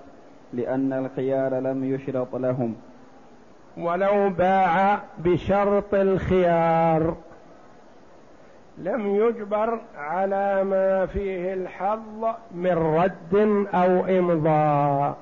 لأن 0.53 0.93
الخيار 0.93 1.59
لم 1.59 1.83
يشرط 1.83 2.35
لهم. 2.35 2.75
ولو 3.77 4.29
باع 4.29 4.99
بشرط 5.17 5.93
الخيار 5.93 7.15
لم 8.77 9.15
يجبر 9.15 9.79
على 9.97 10.63
ما 10.63 11.05
فيه 11.05 11.53
الحظ 11.53 12.25
من 12.51 12.71
رد 12.71 13.65
أو 13.73 14.05
إمضاء. 14.19 15.17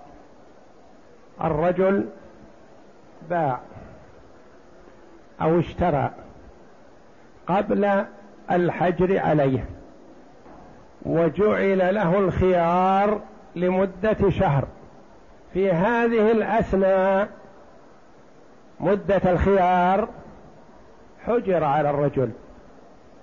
الرجل 1.44 2.06
باع 3.30 3.60
أو 5.42 5.60
اشترى 5.60 6.10
قبل 7.48 8.06
الحجر 8.52 9.20
عليه. 9.20 9.66
وجعل 11.06 11.96
له 11.96 12.20
الخيار 12.20 13.20
لمدة 13.56 14.30
شهر. 14.30 14.68
في 15.54 15.72
هذه 15.72 16.32
الأثناء 16.32 17.30
مدة 18.80 19.22
الخيار 19.32 20.08
حجر 21.26 21.64
على 21.64 21.90
الرجل 21.90 22.32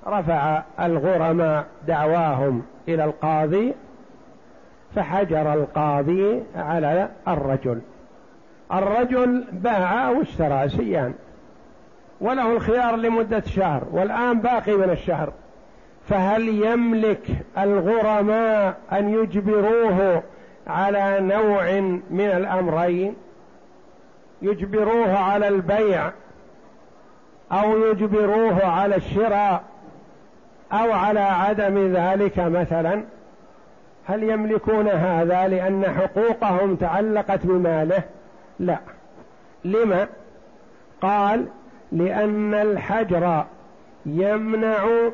رفع 0.06 0.62
الغرماء 0.80 1.66
دعواهم 1.86 2.62
إلى 2.88 3.04
القاضي 3.04 3.74
فحجر 4.94 5.52
القاضي 5.54 6.42
على 6.56 7.08
الرجل. 7.28 7.80
الرجل 8.72 9.44
باع 9.52 10.08
أو 10.08 10.22
اشترى 10.22 10.68
سيان 10.68 11.14
وله 12.20 12.52
الخيار 12.52 12.96
لمدة 12.96 13.40
شهر 13.40 13.82
والآن 13.92 14.40
باقي 14.40 14.72
من 14.72 14.90
الشهر. 14.90 15.32
فهل 16.10 16.48
يملك 16.48 17.26
الغرماء 17.58 18.76
أن 18.92 19.08
يجبروه 19.08 20.22
على 20.66 21.20
نوع 21.20 21.80
من 22.10 22.30
الأمرين؟ 22.36 23.14
يجبروه 24.42 25.18
على 25.18 25.48
البيع 25.48 26.10
أو 27.52 27.86
يجبروه 27.86 28.66
على 28.66 28.96
الشراء 28.96 29.62
أو 30.72 30.92
على 30.92 31.20
عدم 31.20 31.92
ذلك 31.96 32.38
مثلا؟ 32.38 33.04
هل 34.06 34.22
يملكون 34.22 34.88
هذا 34.88 35.48
لأن 35.48 35.84
حقوقهم 35.84 36.76
تعلقت 36.76 37.46
بماله؟ 37.46 38.02
لا. 38.58 38.78
لما؟ 39.64 40.06
قال 41.02 41.46
لأن 41.92 42.54
الحجر 42.54 43.44
يمنع 44.06 45.10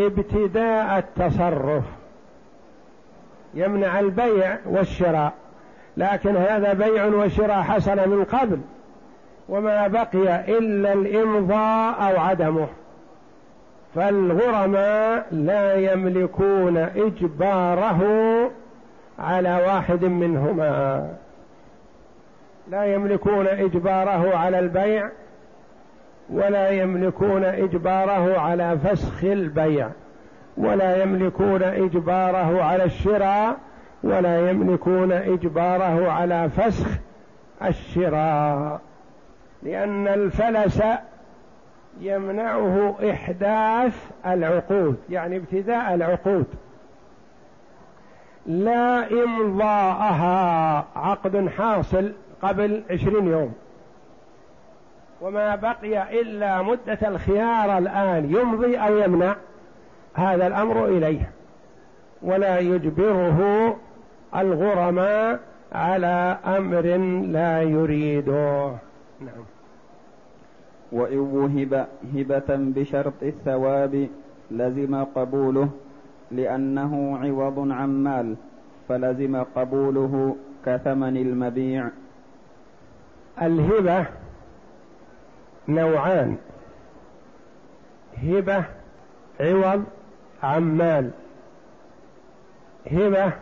ابتداء 0.00 0.98
التصرف. 0.98 1.84
يمنع 3.54 4.00
البيع 4.00 4.56
والشراء. 4.66 5.32
لكن 5.96 6.36
هذا 6.36 6.72
بيع 6.72 7.06
وشراء 7.06 7.62
حصل 7.62 8.08
من 8.08 8.24
قبل. 8.24 8.60
وما 9.48 9.88
بقي 9.88 10.58
إلا 10.58 10.92
الإمضاء 10.92 11.94
أو 12.08 12.20
عدمه. 12.20 12.66
فالغرماء 13.94 15.26
لا 15.32 15.74
يملكون 15.74 16.76
إجباره 16.76 18.00
على 19.18 19.62
واحد 19.66 20.04
منهما. 20.04 21.08
لا 22.70 22.84
يملكون 22.94 23.46
إجباره 23.46 24.36
على 24.36 24.58
البيع 24.58 25.10
ولا 26.30 26.70
يملكون 26.70 27.44
إجباره 27.44 28.38
على 28.38 28.78
فسخ 28.78 29.24
البيع 29.24 29.88
ولا 30.56 31.02
يملكون 31.02 31.62
إجباره 31.62 32.62
على 32.62 32.84
الشراء 32.84 33.56
ولا 34.02 34.50
يملكون 34.50 35.12
إجباره 35.12 36.10
على 36.10 36.50
فسخ 36.50 36.88
الشراء. 37.64 38.80
لأن 39.62 40.08
الفلس 40.08 40.82
يمنعه 42.00 42.94
إحداث 43.10 44.10
العقود 44.26 44.96
يعني 45.10 45.36
ابتداء 45.36 45.94
العقود. 45.94 46.46
لا 48.46 49.10
إمضاءها 49.24 50.84
عقد 50.96 51.48
حاصل 51.48 52.12
قبل 52.42 52.82
عشرين 52.90 53.26
يوم. 53.26 53.52
وما 55.20 55.56
بقي 55.56 56.20
إلا 56.20 56.62
مدة 56.62 56.98
الخيار 57.02 57.78
الآن 57.78 58.34
يمضي 58.34 58.76
أو 58.76 58.96
يمنع. 58.96 59.36
هذا 60.14 60.46
الأمر 60.46 60.86
إليه. 60.86 61.30
ولا 62.22 62.58
يجبره 62.58 63.76
الغرماء 64.36 65.40
على 65.72 66.38
أمر 66.46 66.86
لا 67.26 67.62
يريده. 67.62 68.66
نعم. 69.20 69.44
وإن 70.92 71.18
وهب 71.18 71.86
هبة 72.14 72.46
بشرط 72.48 73.22
الثواب 73.22 74.08
لزم 74.50 75.04
قبوله 75.04 75.68
لأنه 76.30 77.18
عوض 77.22 77.72
عن 77.72 77.88
مال 77.88 78.34
فلزم 78.88 79.42
قبوله 79.56 80.36
كثمن 80.66 81.16
المبيع. 81.16 81.88
الهبة 83.42 84.06
نوعان. 85.68 86.36
هبة 88.22 88.64
عوض 89.40 89.84
عن 90.42 90.62
مال 90.62 91.10
هبة 92.92 93.32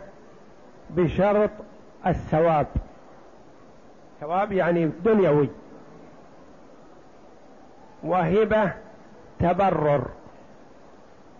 بشرط 0.89 1.49
الثواب. 2.07 2.67
ثواب 4.21 4.51
يعني 4.51 4.91
دنيوي. 5.05 5.49
وهبة 8.03 8.71
تبرر. 9.39 10.05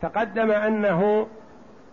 تقدم 0.02 0.52
أنه 0.52 1.28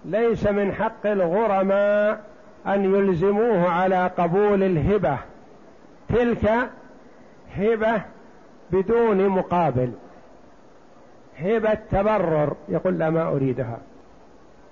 ليس 0.05 0.47
من 0.47 0.73
حق 0.73 1.07
الغرماء 1.07 2.25
أن 2.67 2.95
يلزموه 2.95 3.69
على 3.71 4.07
قبول 4.07 4.63
الهبة. 4.63 5.19
تلك 6.09 6.71
هبة 7.57 8.03
بدون 8.71 9.29
مقابل. 9.29 9.93
هبة 11.39 11.75
تبرر 11.75 12.57
يقول 12.69 12.99
لا 12.99 13.11
ما 13.11 13.29
أريدها. 13.29 13.79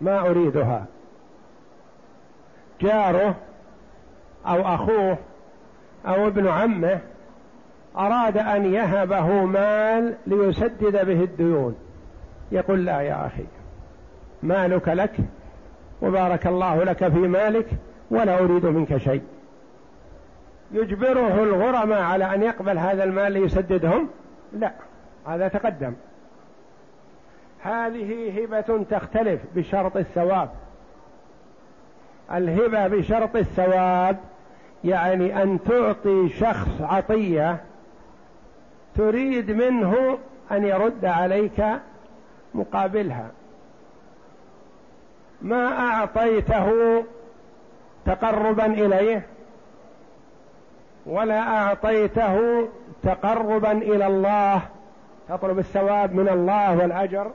ما 0.01 0.21
أريدها. 0.21 0.87
جاره 2.81 3.35
أو 4.47 4.75
أخوه 4.75 5.19
أو 6.07 6.27
ابن 6.27 6.49
عمه 6.49 7.01
أراد 7.97 8.39
أن 8.39 8.75
يهبه 8.75 9.45
مال 9.45 10.15
ليسدد 10.27 11.07
به 11.07 11.25
الديون. 11.25 11.77
يقول 12.53 12.85
لا 12.85 13.01
يا 13.01 13.27
أخي 13.27 13.45
مالك 14.43 14.89
لك 14.89 15.17
وبارك 16.03 16.47
الله 16.47 16.85
لك 16.85 17.09
في 17.09 17.19
مالك 17.19 17.67
ولا 18.11 18.39
أريد 18.39 18.67
منك 18.67 18.97
شيء. 18.97 19.23
يجبره 20.73 21.43
الغرماء 21.43 22.03
على 22.03 22.35
أن 22.35 22.43
يقبل 22.43 22.79
هذا 22.79 23.05
المال 23.05 23.33
ليسددهم؟ 23.33 24.09
لا 24.53 24.73
هذا 25.27 25.49
تقدم. 25.49 25.95
هذه 27.63 28.43
هبة 28.43 28.85
تختلف 28.91 29.41
بشرط 29.55 29.97
الثواب. 29.97 30.51
الهبة 32.33 32.89
بشرط 32.89 33.37
الثواب 33.37 34.17
يعني 34.85 35.43
أن 35.43 35.59
تعطي 35.65 36.29
شخص 36.29 36.81
عطية 36.81 37.61
تريد 38.97 39.51
منه 39.51 40.19
أن 40.53 40.65
يرد 40.65 41.05
عليك 41.05 41.65
مقابلها. 42.55 43.31
ما 45.43 45.79
أعطيته 45.79 47.05
تقربا 48.07 48.67
إليه؟ 48.67 49.27
ولا 51.07 51.39
أعطيته 51.59 52.69
تقربا 53.03 53.73
إلى 53.73 54.07
الله 54.07 54.63
تطلب 55.29 55.59
الثواب 55.59 56.15
من 56.15 56.29
الله 56.29 56.79
والأجر. 56.79 57.31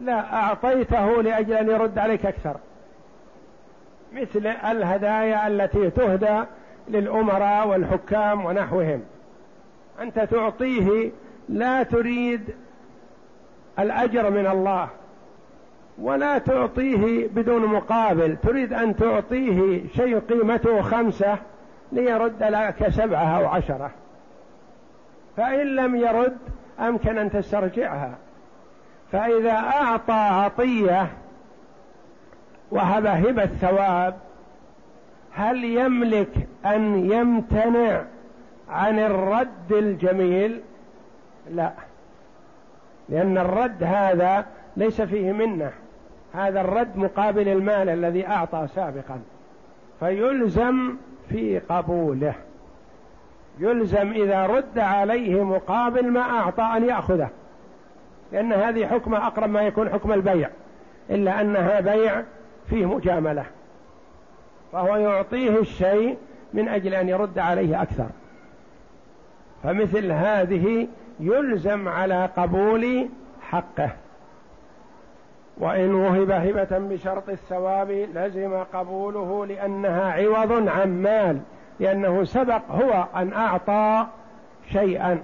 لا 0.00 0.34
أعطيته 0.34 1.22
لأجل 1.22 1.52
أن 1.52 1.70
يرد 1.70 1.98
عليك 1.98 2.26
أكثر. 2.26 2.56
مثل 4.12 4.46
الهدايا 4.46 5.46
التي 5.46 5.90
تهدى 5.90 6.42
للأمراء 6.88 7.68
والحكام 7.68 8.44
ونحوهم. 8.44 9.02
أنت 10.00 10.20
تعطيه 10.20 11.10
لا 11.48 11.82
تريد 11.82 12.54
الأجر 13.78 14.30
من 14.30 14.46
الله 14.46 14.88
ولا 15.98 16.38
تعطيه 16.38 17.28
بدون 17.28 17.66
مقابل. 17.66 18.36
تريد 18.36 18.72
أن 18.72 18.96
تعطيه 18.96 19.82
شيء 19.96 20.18
قيمته 20.18 20.82
خمسة 20.82 21.38
ليرد 21.92 22.42
لك 22.42 22.88
سبعة 22.88 23.38
أو 23.38 23.46
عشرة. 23.46 23.90
فإن 25.36 25.66
لم 25.76 25.96
يرد 25.96 26.38
أمكن 26.80 27.18
أن 27.18 27.30
تسترجعها. 27.30 28.14
فإذا 29.12 29.52
أعطى 29.52 30.12
عطية 30.12 31.06
وهب 32.70 33.06
هبة 33.06 33.46
ثواب 33.46 34.14
هل 35.32 35.64
يملك 35.64 36.48
أن 36.66 37.10
يمتنع 37.12 38.04
عن 38.68 38.98
الرد 38.98 39.72
الجميل؟ 39.72 40.60
لا. 41.50 41.72
لأن 43.08 43.38
الرد 43.38 43.82
هذا 43.82 44.46
ليس 44.76 45.00
فيه 45.00 45.32
منة. 45.32 45.70
هذا 46.34 46.60
الرد 46.60 46.96
مقابل 46.96 47.48
المال 47.48 47.88
الذي 47.88 48.26
أعطى 48.26 48.66
سابقا. 48.74 49.20
فيلزم 50.00 50.96
في 51.30 51.58
قبوله. 51.58 52.34
يلزم 53.58 54.12
إذا 54.12 54.46
رد 54.46 54.78
عليه 54.78 55.44
مقابل 55.44 56.10
ما 56.10 56.20
أعطى 56.20 56.62
أن 56.62 56.84
يأخذه. 56.84 57.28
لأن 58.32 58.52
هذه 58.52 58.86
حكمة 58.86 59.26
أقرب 59.26 59.50
ما 59.50 59.62
يكون 59.62 59.90
حكم 59.90 60.12
البيع. 60.12 60.50
إلا 61.10 61.40
أنها 61.40 61.80
بيع 61.80 62.22
فيه 62.70 62.86
مجاملة. 62.86 63.44
فهو 64.72 64.96
يعطيه 64.96 65.60
الشيء 65.60 66.18
من 66.54 66.68
أجل 66.68 66.94
أن 66.94 67.08
يرد 67.08 67.38
عليه 67.38 67.82
أكثر. 67.82 68.06
فمثل 69.62 70.12
هذه 70.12 70.88
يلزم 71.20 71.88
على 71.88 72.28
قبول 72.36 73.08
حقه. 73.40 73.90
وإن 75.58 75.94
وهب 75.94 76.30
هبة 76.30 76.78
بشرط 76.78 77.28
الثواب 77.28 77.90
لزم 78.14 78.64
قبوله 78.72 79.46
لأنها 79.46 80.12
عوض 80.12 80.68
عن 80.68 81.02
مال 81.02 81.40
لأنه 81.80 82.24
سبق 82.24 82.62
هو 82.70 83.04
أن 83.16 83.32
أعطى 83.32 84.06
شيئا. 84.72 85.22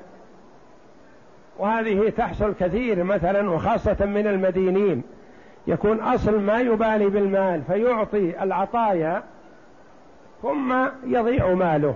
وهذه 1.59 2.09
تحصل 2.17 2.55
كثير 2.61 3.05
مثلا 3.05 3.51
وخاصة 3.51 4.07
من 4.07 4.27
المدينين. 4.27 5.03
يكون 5.67 6.01
أصل 6.01 6.41
ما 6.41 6.61
يبالي 6.61 7.07
بالمال 7.09 7.63
فيعطي 7.63 8.43
العطايا 8.43 9.23
ثم 10.43 10.75
يضيع 11.07 11.55
ماله. 11.55 11.95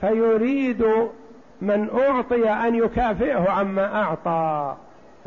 فيريد 0.00 0.84
من 1.60 1.90
أعطي 1.98 2.50
أن 2.50 2.74
يكافئه 2.74 3.50
عما 3.50 4.02
أعطى. 4.02 4.76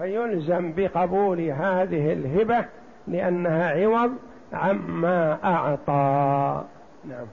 فيلزم 0.02 0.74
بقبول 0.78 1.40
هذه 1.42 2.14
الهبة 2.14 2.66
لأنها 3.08 3.70
عوض 3.70 4.12
عما 4.54 5.38
أعطى. 5.44 6.64
نعم. 7.10 7.26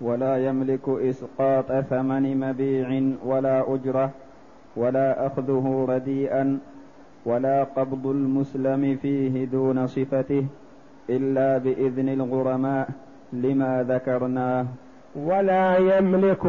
ولا 0.00 0.46
يملك 0.46 0.88
إسقاط 0.88 1.72
ثمن 1.72 2.40
مبيع 2.40 3.02
ولا 3.24 3.74
أجرة 3.74 4.10
ولا 4.76 5.26
أخذه 5.26 5.86
رديئا 5.88 6.58
ولا 7.24 7.64
قبض 7.64 8.06
المسلم 8.06 8.98
فيه 9.02 9.44
دون 9.44 9.86
صفته 9.86 10.46
إلا 11.10 11.58
بإذن 11.58 12.08
الغرماء 12.08 12.88
لما 13.32 13.82
ذكرناه. 13.88 14.66
ولا 15.16 15.76
يملك 15.76 16.44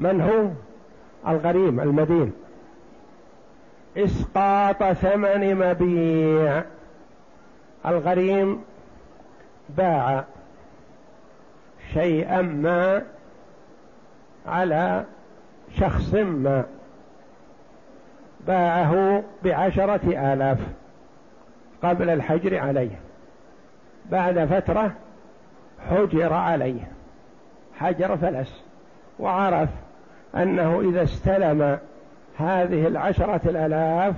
من 0.00 0.20
هو؟ 0.20 0.48
الغريم 1.28 1.80
المدين. 1.80 2.45
إسقاط 3.96 4.82
ثمن 4.82 5.54
مبيع. 5.54 6.62
الغريم 7.86 8.64
باع 9.68 10.24
شيئا 11.92 12.42
ما 12.42 13.02
على 14.46 15.04
شخص 15.80 16.14
ما. 16.14 16.64
باعه 18.46 19.22
بعشرة 19.44 20.32
آلاف 20.32 20.58
قبل 21.82 22.10
الحجر 22.10 22.58
عليه. 22.58 22.98
بعد 24.10 24.44
فترة 24.44 24.92
حجر 25.90 26.32
عليه. 26.32 26.88
حجر 27.78 28.16
فلس. 28.16 28.62
وعرف 29.18 29.68
أنه 30.34 30.80
إذا 30.80 31.02
استلم 31.02 31.78
هذه 32.38 32.86
العشرة 32.86 33.40
الآلاف 33.44 34.14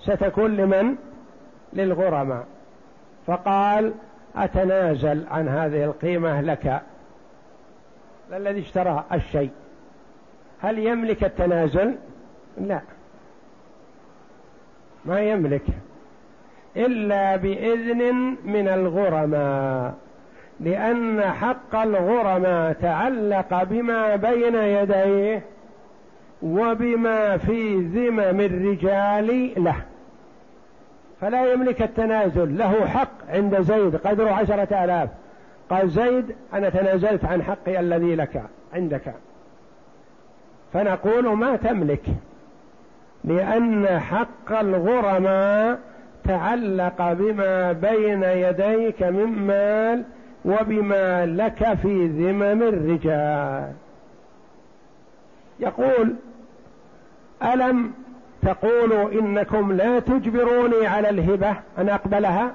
ستكون 0.00 0.56
لمن؟ 0.56 0.96
للغرماء. 1.72 2.46
فقال 3.26 3.92
أتنازل 4.36 5.26
عن 5.30 5.48
هذه 5.48 5.84
القيمة 5.84 6.40
لك. 6.40 6.82
الذي 8.32 8.60
اشترى 8.60 9.04
الشيء. 9.12 9.50
هل 10.60 10.78
يملك 10.78 11.24
التنازل؟ 11.24 11.94
لا. 12.60 12.80
ما 15.04 15.20
يملك. 15.20 15.66
إلا 16.76 17.36
بإذن 17.36 18.14
من 18.44 18.68
الغرماء. 18.68 19.94
لأن 20.60 21.22
حق 21.22 21.76
الغرماء 21.76 22.72
تعلق 22.72 23.62
بما 23.62 24.16
بين 24.16 24.54
يديه 24.54 25.42
وبما 26.42 27.36
في 27.36 27.76
ذمم 27.80 28.40
الرجال 28.40 29.64
له. 29.64 29.76
فلا 31.20 31.52
يملك 31.52 31.82
التنازل. 31.82 32.58
له 32.58 32.86
حق 32.86 33.10
عند 33.28 33.60
زيد. 33.60 33.96
قدره 33.96 34.30
عشرة 34.30 34.84
آلاف. 34.84 35.08
قال 35.70 35.90
زيد 35.90 36.34
أنا 36.54 36.68
تنازلت 36.68 37.24
عن 37.24 37.42
حقي 37.42 37.80
الذي 37.80 38.14
لك 38.14 38.42
عندك. 38.74 39.14
فنقول 40.72 41.28
ما 41.28 41.56
تملك. 41.56 42.04
لأن 43.24 44.00
حق 44.00 44.52
الغرماء 44.52 45.78
تعلق 46.24 47.12
بما 47.12 47.72
بين 47.72 48.22
يديك 48.22 49.02
من 49.02 49.26
مال 49.26 50.04
وبما 50.44 51.26
لك 51.26 51.74
في 51.74 52.06
ذمم 52.06 52.62
الرجال. 52.62 53.72
يقول 55.60 56.14
ألم 57.42 57.92
تقولوا 58.42 59.12
إنكم 59.12 59.72
لا 59.72 59.98
تجبروني 59.98 60.86
على 60.86 61.10
الهبة 61.10 61.56
أن 61.78 61.88
أقبلها؟ 61.88 62.50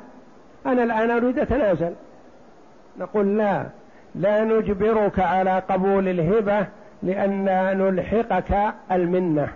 أنا 0.65 0.83
الآن 0.83 1.11
أريد 1.11 1.39
أتنازل. 1.39 1.93
نقول 2.99 3.37
لا 3.37 3.65
لا 4.15 4.43
نجبرك 4.43 5.19
على 5.19 5.63
قبول 5.69 6.07
الهبة 6.07 6.67
لأن 7.03 7.45
نلحقك 7.77 8.73
المنة. 8.91 9.47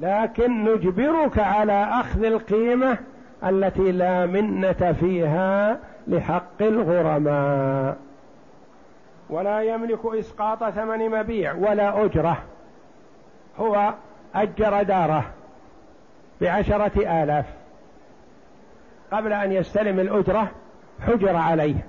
لكن 0.00 0.64
نجبرك 0.64 1.38
على 1.38 1.88
أخذ 1.90 2.24
القيمة 2.24 2.98
التي 3.44 3.92
لا 3.92 4.26
منة 4.26 4.96
فيها 5.00 5.78
لحق 6.08 6.62
الغرماء. 6.62 7.96
ولا 9.30 9.62
يملك 9.62 10.00
إسقاط 10.04 10.64
ثمن 10.64 11.10
مبيع 11.10 11.52
ولا 11.54 12.04
أجرة. 12.04 12.38
هو 13.58 13.94
أجر 14.34 14.82
داره 14.82 15.30
بعشرة 16.40 17.22
آلاف. 17.22 17.46
قبل 19.12 19.32
أن 19.32 19.52
يستلم 19.52 20.00
الأجرة 20.00 20.50
حجر 21.00 21.36
عليه. 21.36 21.86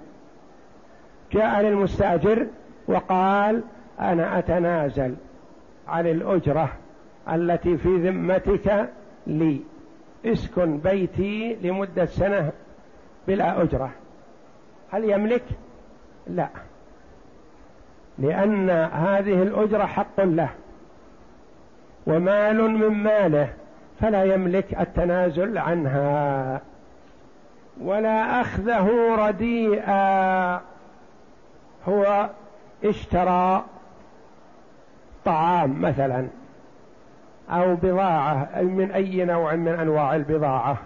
جاء 1.32 1.62
للمستأجر 1.62 2.48
وقال 2.88 3.64
أنا 4.00 4.40
أتنازل 4.40 5.16
عن 5.88 6.08
الأجرة 6.08 6.70
التي 7.32 7.78
في 7.78 7.90
ذمتك 7.90 8.90
لي. 9.28 9.62
اسكن 10.26 10.78
بيتي 10.78 11.58
لمدة 11.62 12.06
سنة 12.06 12.52
بلا 13.28 13.62
أجرة. 13.62 13.92
هل 14.92 15.10
يملك؟ 15.10 15.44
لا. 16.28 16.50
لأن 18.20 18.70
هذه 18.70 19.42
الأجرة 19.44 19.86
حق 19.86 20.22
له. 20.22 20.50
ومال 22.10 22.72
من 22.72 22.90
ماله 23.04 23.54
فلا 24.02 24.24
يملك 24.24 24.80
التنازل 24.80 25.58
عنها. 25.58 26.62
ولا 27.82 28.42
أخذه 28.42 29.16
رديئا 29.16 30.62
هو 31.88 32.30
اشترى 32.84 33.66
طعام 35.26 35.82
مثلا 35.82 36.28
أو 37.50 37.76
بضاعة 37.76 38.62
من 38.62 38.92
أي 38.92 39.26
نوع 39.26 39.56
من 39.56 39.80
أنواع 39.80 40.16
البضاعة 40.16 40.78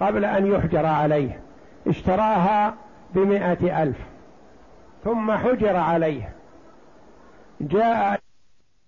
قبل 0.00 0.24
أن 0.24 0.46
يحجر 0.46 0.86
عليه. 0.86 1.40
اشتراها 1.86 2.74
بمائة 3.14 3.82
ألف 3.82 3.98
ثم 5.04 5.32
حجر 5.32 5.76
عليه. 5.76 6.32
جاء 7.60 8.20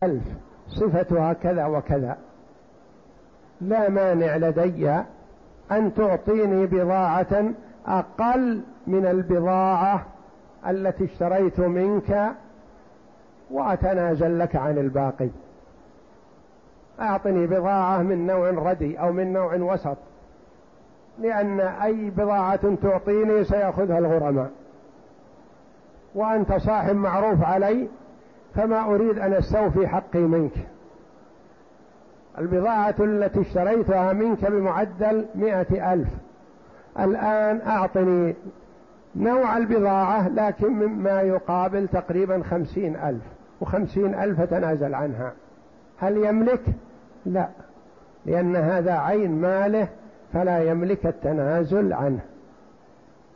ألف 0.03 0.23
صفتها 0.69 1.33
كذا 1.33 1.67
وكذا. 1.67 2.17
لا 3.61 3.91
مانع 3.91 4.37
لدي 4.37 4.91
أن 5.73 5.95
تعطيني 5.95 6.67
بضاعة 6.67 7.45
أقل 7.87 8.63
من 8.87 9.07
البضاعة 9.07 10.07
التي 10.69 11.05
اشتريت 11.05 11.61
منك 11.61 12.33
وأتنازل 13.51 14.39
لك 14.39 14.57
عن 14.57 14.79
الباقي. 14.79 15.29
أعطني 17.01 17.47
بضاعة 17.47 18.03
من 18.03 18.27
نوع 18.27 18.51
ردي 18.51 19.01
أو 19.01 19.13
من 19.13 19.33
نوع 19.33 19.55
وسط 19.55 19.97
لأن 21.19 21.61
أي 21.61 22.11
بضاعة 22.11 22.75
تعطيني 22.83 23.45
سيأخذها 23.45 23.99
الغرماء. 23.99 24.51
وأنت 26.15 26.53
صاحب 26.53 26.97
معروف 26.97 27.45
علي 27.45 27.89
فما 28.55 28.85
أريد 28.85 29.19
أن 29.19 29.33
أستوفي 29.33 29.89
حقي 29.89 30.19
منك. 30.19 30.53
البضاعة 32.39 32.95
التي 33.01 33.41
اشتريتها 33.41 34.13
منك 34.13 34.51
بمعدل 34.51 35.27
مئة 35.35 35.93
ألف. 35.93 36.09
الآن 37.01 37.61
أعطني 37.67 38.35
نوع 39.17 39.57
البضاعة 39.57 40.29
لكن 40.29 40.69
مما 40.69 41.21
يقابل 41.21 41.89
تقريبا 41.89 42.43
خمسين 42.43 42.97
ألف. 42.97 43.23
وخمسين 43.61 44.15
ألف 44.15 44.41
تنازل 44.41 44.95
عنها. 44.95 45.33
هل 45.99 46.17
يملك؟ 46.17 46.63
لا 47.27 47.49
لأن 48.27 48.57
هذا 48.57 48.93
عين 48.93 49.41
ماله 49.41 49.89
فلا 50.33 50.71
يملك 50.71 51.07
التنازل 51.07 51.93
عنه. 51.93 52.21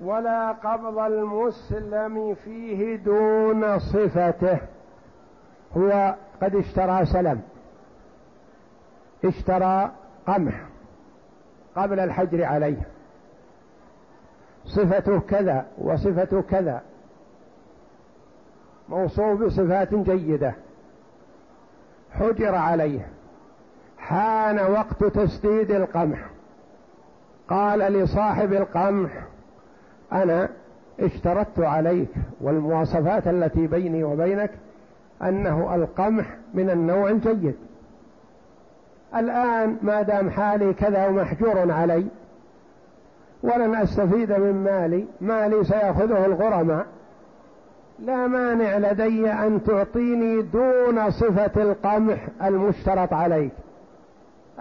ولا 0.00 0.52
قبض 0.52 0.98
المسلم 0.98 2.34
فيه 2.34 2.96
دون 2.96 3.78
صفته. 3.78 4.58
هو 5.76 6.14
قد 6.42 6.56
اشترى 6.56 7.06
سلم. 7.06 7.40
اشترى 9.24 9.90
قمح 10.26 10.64
قبل 11.76 12.00
الحجر 12.00 12.44
عليه. 12.44 12.82
صفته 14.64 15.20
كذا 15.20 15.66
وصفته 15.78 16.42
كذا. 16.42 16.82
موصوف 18.88 19.42
بصفات 19.42 19.94
جيدة. 19.94 20.54
حجر 22.12 22.54
عليه. 22.54 23.08
حان 23.98 24.58
وقت 24.58 25.04
تسديد 25.04 25.70
القمح. 25.70 26.18
قال 27.48 27.78
لصاحب 27.78 28.52
القمح 28.52 29.10
أنا 30.12 30.48
اشترطت 31.00 31.58
عليك 31.58 32.08
والمواصفات 32.40 33.26
التي 33.26 33.66
بيني 33.66 34.04
وبينك 34.04 34.50
أنه 35.22 35.74
القمح 35.74 36.36
من 36.54 36.70
النوع 36.70 37.10
الجيد. 37.10 37.56
الآن 39.16 39.76
ما 39.82 40.02
دام 40.02 40.30
حالي 40.30 40.72
كذا 40.72 41.06
ومحجور 41.06 41.72
علي 41.72 42.06
ولن 43.42 43.74
أستفيد 43.74 44.32
من 44.32 44.64
مالي 44.64 45.06
مالي 45.20 45.64
سيأخذه 45.64 46.26
الغرماء. 46.26 46.86
لا 47.98 48.26
مانع 48.26 48.76
لدي 48.78 49.30
أن 49.32 49.64
تعطيني 49.64 50.42
دون 50.42 51.10
صفة 51.10 51.62
القمح 51.62 52.28
المشترط 52.44 53.12
عليك. 53.12 53.52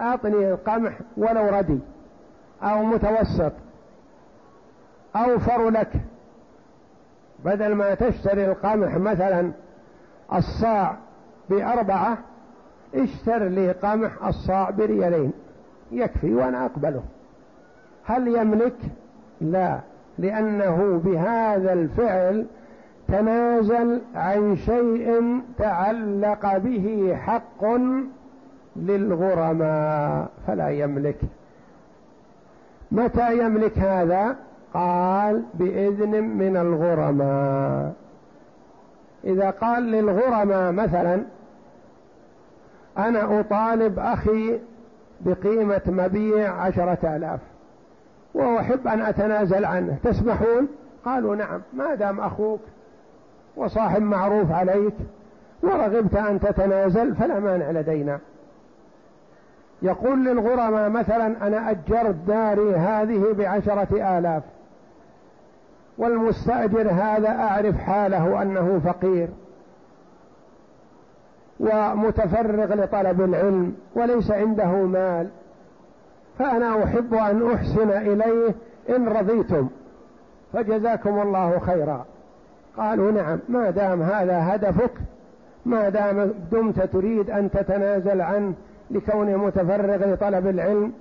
أعطني 0.00 0.50
القمح 0.50 0.92
ولو 1.16 1.48
ردي 1.48 1.78
أو 2.62 2.84
متوسط 2.84 3.52
أوفر 5.16 5.70
لك. 5.70 5.92
بدل 7.44 7.74
ما 7.74 7.94
تشتري 7.94 8.44
القمح 8.44 8.96
مثلا 8.96 9.52
الصاع 10.34 10.96
بأربعة 11.50 12.18
اشتر 12.94 13.44
لي 13.44 13.72
قمح 13.72 14.26
الصاع 14.26 14.70
بريالين. 14.70 15.32
يكفي 15.92 16.34
وأنا 16.34 16.64
أقبله. 16.64 17.02
هل 18.04 18.28
يملك؟ 18.28 18.76
لا 19.40 19.78
لأنه 20.18 21.00
بهذا 21.04 21.72
الفعل 21.72 22.46
تنازل 23.08 24.00
عن 24.14 24.56
شيء 24.56 25.40
تعلق 25.58 26.56
به 26.56 27.16
حق 27.16 27.64
للغرماء 28.76 30.28
فلا 30.46 30.68
يملك. 30.68 31.18
متى 32.92 33.38
يملك 33.38 33.78
هذا؟ 33.78 34.36
قال 34.74 35.42
بإذن 35.54 36.24
من 36.24 36.56
الغرماء. 36.56 38.01
إذا 39.24 39.50
قال 39.50 39.82
للغرماء 39.82 40.72
مثلا 40.72 41.22
أنا 42.98 43.40
أطالب 43.40 43.98
أخي 43.98 44.58
بقيمة 45.20 45.80
مبيع 45.86 46.52
عشرة 46.52 47.16
آلاف 47.16 47.40
وأحب 48.34 48.88
أن 48.88 49.00
أتنازل 49.00 49.64
عنه. 49.64 49.96
تسمحون؟ 50.04 50.68
قالوا 51.04 51.36
نعم. 51.36 51.60
ما 51.72 51.94
دام 51.94 52.20
أخوك 52.20 52.60
وصاحب 53.56 54.02
معروف 54.02 54.52
عليك 54.52 54.94
ورغبت 55.62 56.16
أن 56.16 56.40
تتنازل 56.40 57.14
فلا 57.14 57.40
مانع 57.40 57.70
لدينا. 57.70 58.18
يقول 59.82 60.24
للغرماء 60.24 60.88
مثلا 60.88 61.46
أنا 61.46 61.70
أجرت 61.70 62.14
داري 62.26 62.74
هذه 62.74 63.32
بعشرة 63.38 64.18
آلاف. 64.18 64.42
والمستأجر 65.98 66.90
هذا 66.90 67.28
أعرف 67.28 67.76
حاله 67.76 68.42
أنه 68.42 68.80
فقير 68.84 69.28
ومتفرغ 71.60 72.74
لطلب 72.74 73.20
العلم 73.20 73.74
وليس 73.94 74.30
عنده 74.30 74.70
مال 74.72 75.28
فأنا 76.38 76.84
أحب 76.84 77.14
أن 77.14 77.52
أحسن 77.52 77.90
إليه 77.90 78.54
إن 78.88 79.08
رضيتم 79.08 79.68
فجزاكم 80.52 81.22
الله 81.22 81.58
خيرا. 81.58 82.04
قالوا 82.76 83.10
نعم 83.12 83.38
ما 83.48 83.70
دام 83.70 84.02
هذا 84.02 84.54
هدفك 84.54 84.90
ما 85.66 85.88
دام 85.88 86.34
دمت 86.52 86.80
تريد 86.80 87.30
أن 87.30 87.50
تتنازل 87.50 88.20
عنه 88.20 88.54
لكونه 88.90 89.36
متفرغ 89.36 90.12
لطلب 90.12 90.46
العلم 90.46 90.92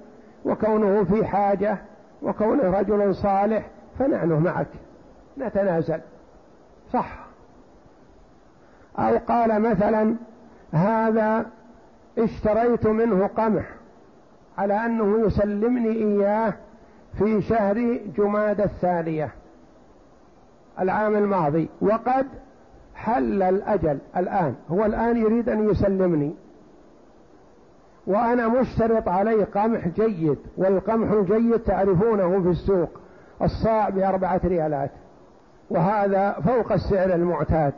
وكونه 0.45 1.03
في 1.03 1.25
حاجة 1.25 1.77
وكونه 2.23 2.79
رجل 2.79 3.15
صالح 3.15 3.65
فنحن 4.01 4.31
معك. 4.31 4.67
نتنازل. 5.37 5.99
صح. 6.93 7.25
أو 8.99 9.17
قال 9.17 9.61
مثلا 9.61 10.15
هذا 10.71 11.45
اشتريت 12.17 12.87
منه 12.87 13.27
قمح 13.27 13.65
على 14.57 14.85
أنه 14.85 15.25
يسلمني 15.25 15.91
إياه 15.91 16.53
في 17.17 17.41
شهر 17.41 17.99
جماد 18.17 18.61
الثانية 18.61 19.31
العام 20.79 21.15
الماضي. 21.15 21.69
وقد 21.81 22.27
حل 22.95 23.43
الأجل 23.43 23.97
الآن. 24.17 24.55
هو 24.69 24.85
الآن 24.85 25.17
يريد 25.17 25.49
أن 25.49 25.69
يسلمني. 25.69 26.33
وأنا 28.07 28.47
مشترط 28.47 29.07
عليه 29.07 29.43
قمح 29.43 29.87
جيد 29.87 30.37
والقمح 30.57 31.11
الجيد 31.11 31.59
تعرفونه 31.59 32.41
في 32.41 32.49
السوق. 32.49 33.00
الصاع 33.43 33.89
بأربعة 33.89 34.41
ريالات 34.43 34.91
وهذا 35.69 36.31
فوق 36.31 36.71
السعر 36.71 37.13
المعتاد. 37.13 37.73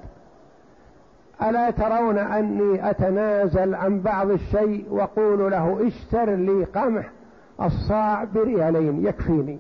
ألا 1.41 1.71
ترون 1.71 2.17
أني 2.17 2.89
أتنازل 2.89 3.76
عن 3.76 3.99
بعض 3.99 4.30
الشيء 4.30 4.86
وقول 4.91 5.52
له 5.52 5.88
اشتر 5.88 6.36
لي 6.36 6.63
قمح 6.63 7.10
الصاع 7.62 8.23
بريالين 8.23 9.06
يكفيني. 9.06 9.60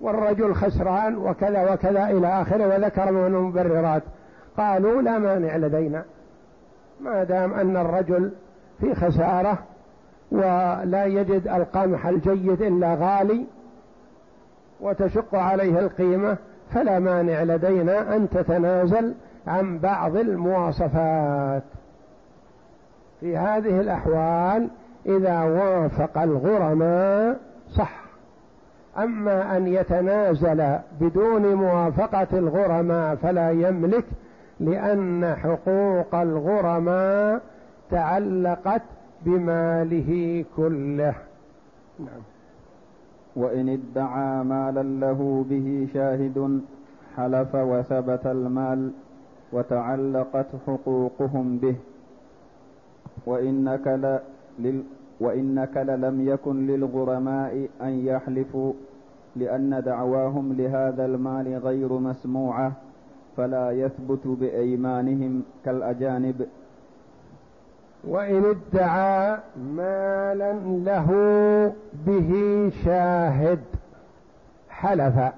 والرجل 0.00 0.54
خسران 0.54 1.16
وكذا 1.16 1.72
وكذا 1.72 2.10
إلى 2.10 2.42
آخره 2.42 2.66
وذكر 2.66 3.12
من 3.12 3.26
المبررات. 3.26 4.02
قالوا 4.56 5.02
لا 5.02 5.18
مانع 5.18 5.56
لدينا 5.56 6.04
ما 7.00 7.24
دام 7.24 7.54
أن 7.54 7.76
الرجل 7.76 8.32
في 8.80 8.94
خسارة 8.94 9.58
ولا 10.32 11.04
يجد 11.04 11.48
القمح 11.48 12.06
الجيد 12.06 12.62
إلا 12.62 12.94
غالي 12.94 13.44
وتشق 14.82 15.34
عليه 15.34 15.78
القيمة 15.78 16.36
فلا 16.74 16.98
مانع 16.98 17.42
لدينا 17.42 18.16
أن 18.16 18.28
تتنازل 18.28 19.14
عن 19.46 19.78
بعض 19.78 20.16
المواصفات. 20.16 21.62
في 23.20 23.36
هذه 23.36 23.80
الأحوال 23.80 24.68
إذا 25.06 25.42
وافق 25.42 26.18
الغرماء 26.18 27.40
صح. 27.70 28.02
أما 28.98 29.56
أن 29.56 29.66
يتنازل 29.66 30.78
بدون 31.00 31.54
موافقة 31.54 32.26
الغرماء 32.32 33.14
فلا 33.14 33.50
يملك 33.50 34.04
لأن 34.60 35.34
حقوق 35.34 36.14
الغرماء 36.14 37.40
تعلقت 37.90 38.82
بماله 39.22 40.44
كله. 40.56 41.14
نعم. 41.98 42.31
وإن 43.36 43.68
ادعى 43.68 44.44
مالا 44.44 44.82
له 44.82 45.44
به 45.50 45.88
شاهد 45.94 46.60
حلف 47.16 47.54
وثبت 47.54 48.26
المال 48.26 48.90
وتعلقت 49.52 50.46
حقوقهم 50.66 51.58
به. 51.58 51.76
وإنك 53.26 53.86
ل... 53.86 54.18
لل... 54.58 54.82
وإنك 55.20 55.76
لم 55.76 56.28
يكن 56.28 56.66
للغرماء 56.66 57.68
أن 57.82 57.92
يحلفوا 58.06 58.72
لأن 59.36 59.82
دعواهم 59.86 60.52
لهذا 60.52 61.04
المال 61.04 61.58
غير 61.58 61.92
مسموعة 61.92 62.72
فلا 63.36 63.70
يثبت 63.70 64.26
بأيمانهم 64.26 65.42
كالأجانب. 65.64 66.46
وإن 68.04 68.44
ادعى 68.44 69.38
مالا 69.56 70.52
له 70.84 71.08
به 72.06 72.32
شاهد. 72.84 73.60
حلف. 74.70 75.32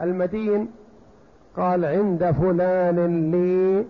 المدين 0.00 0.68
قال 1.56 1.84
عند 1.84 2.30
فلان 2.30 3.30
لي 3.30 3.84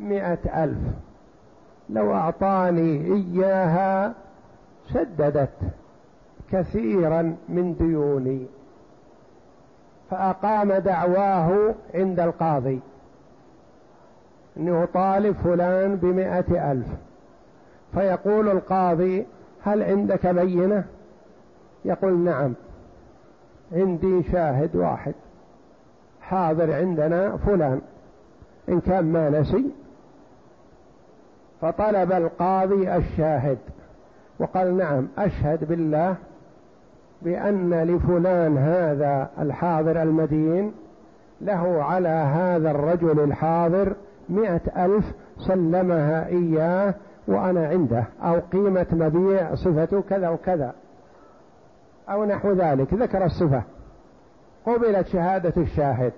مئة 0.00 0.64
ألف. 0.64 0.78
لو 1.90 2.14
أعطاني 2.14 3.14
إياها 3.14 4.14
سددت 4.92 5.58
كثيرا 6.52 7.36
من 7.48 7.76
ديوني. 7.78 8.46
فأقام 10.10 10.72
دعواه 10.72 11.74
عند 11.94 12.20
القاضي. 12.20 12.80
أنه 14.56 14.88
طالب 14.94 15.36
فلان 15.44 15.96
بمائة 15.96 16.72
ألف. 16.72 16.86
فيقول 17.94 18.48
القاضي 18.48 19.26
هل 19.62 19.82
عندك 19.82 20.26
بينة؟ 20.26 20.84
يقول 21.84 22.18
نعم 22.18 22.54
عندي 23.72 24.22
شاهد 24.22 24.76
واحد 24.76 25.14
حاضر 26.20 26.74
عندنا 26.74 27.36
فلان 27.36 27.80
إن 28.68 28.80
كان 28.80 29.12
ما 29.12 29.30
نسي. 29.30 29.64
فطلب 31.60 32.12
القاضي 32.12 32.96
الشاهد 32.96 33.58
وقال 34.38 34.76
نعم 34.76 35.08
أشهد 35.18 35.64
بالله 35.64 36.16
بأن 37.22 37.74
لفلان 37.74 38.58
هذا 38.58 39.30
الحاضر 39.38 40.02
المدين 40.02 40.72
له 41.40 41.82
على 41.82 42.08
هذا 42.08 42.70
الرجل 42.70 43.20
الحاضر 43.20 43.92
مئة 44.28 44.84
ألف 44.84 45.04
سلمها 45.46 46.26
إياه 46.26 46.94
وأنا 47.28 47.68
عنده 47.68 48.04
أو 48.22 48.40
قيمة 48.52 48.86
مبيع 48.92 49.54
صفته 49.54 50.02
كذا 50.02 50.28
وكذا 50.28 50.74
أو 52.08 52.24
نحو 52.24 52.52
ذلك. 52.52 52.94
ذكر 52.94 53.24
الصفة. 53.24 53.62
قبلت 54.66 55.06
شهادة 55.06 55.62
الشاهد. 55.62 56.12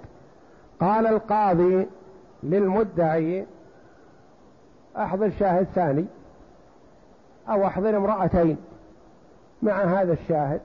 قال 0.81 1.07
القاضي 1.07 1.87
للمدعي 2.43 3.47
أحضر 4.97 5.31
شاهد 5.31 5.67
ثاني 5.75 6.07
أو 7.49 7.67
أحضر 7.67 7.97
امرأتين 7.97 8.57
مع 9.63 9.85
هذا 9.85 10.13
الشاهد. 10.13 10.61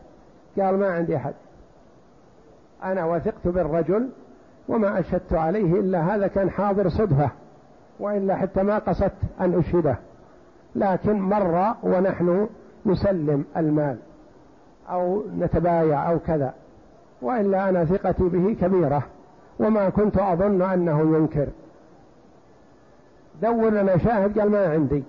قال 0.60 0.80
ما 0.80 0.94
عندي 0.94 1.16
أحد. 1.16 1.34
أنا 2.84 3.06
وثقت 3.06 3.48
بالرجل 3.48 4.10
وما 4.68 5.00
أشهدت 5.00 5.34
عليه 5.34 5.80
إلا 5.80 6.16
هذا 6.16 6.28
كان 6.28 6.50
حاضر 6.50 6.90
صدفة 6.90 7.30
وإلا 8.00 8.36
حتى 8.36 8.64
ما 8.64 8.78
قصدت 8.78 9.14
أن 9.42 9.60
أشهده. 9.60 9.98
لكن 10.76 11.20
مر 11.20 11.76
ونحن 11.84 12.48
نسلم 12.86 13.46
المال 13.58 13.98
أو 14.90 15.24
نتبايع 15.40 16.12
أو 16.12 16.20
كذا 16.20 16.54
وإلا 17.22 17.70
أنا 17.70 17.86
ثقتي 17.86 18.24
به 18.24 18.56
كبيرة 18.62 19.04
وما 19.60 19.90
كنت 19.90 20.18
أظن 20.18 20.62
أنه 20.62 21.18
ينكر. 21.18 21.48
دور 23.42 23.70
لنا 23.70 23.98
شاهد 23.98 24.40
قال 24.40 24.52
ما 24.52 24.68
عندي. 24.68 25.04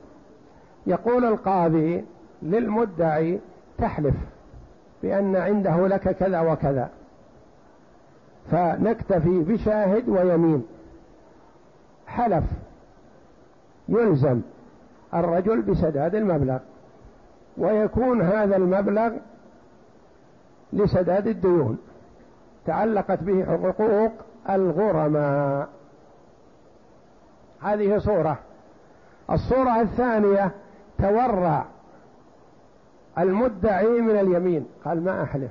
يقول 0.86 1.24
القاضي 1.24 2.04
للمدعي 2.42 3.40
تحلف 3.78 4.14
بأن 5.02 5.36
عنده 5.36 5.86
لك 5.86 6.16
كذا 6.16 6.40
وكذا. 6.40 6.88
فنكتفي 8.51 9.38
بشاهد 9.38 10.09
ويمين. 10.09 10.66
حلف. 12.07 12.44
يلزم 13.88 14.40
الرجل 15.14 15.62
بسداد 15.62 16.14
المبلغ. 16.14 16.59
ويكون 17.59 18.22
هذا 18.22 18.57
المبلغ 18.57 19.11
لسداد 20.72 21.26
الديون. 21.26 21.78
تعلقت 22.66 23.22
به 23.22 23.44
حقوق 23.44 24.12
الغرماء. 24.51 25.68
هذه 27.62 27.99
صورة. 27.99 28.38
الصورة 29.30 29.80
الثانية 29.80 30.51
تورع 30.99 31.64
المدعي 33.18 34.01
من 34.01 34.16
اليمين. 34.16 34.66
قال 34.84 35.05
ما 35.05 35.22
أحلف. 35.22 35.51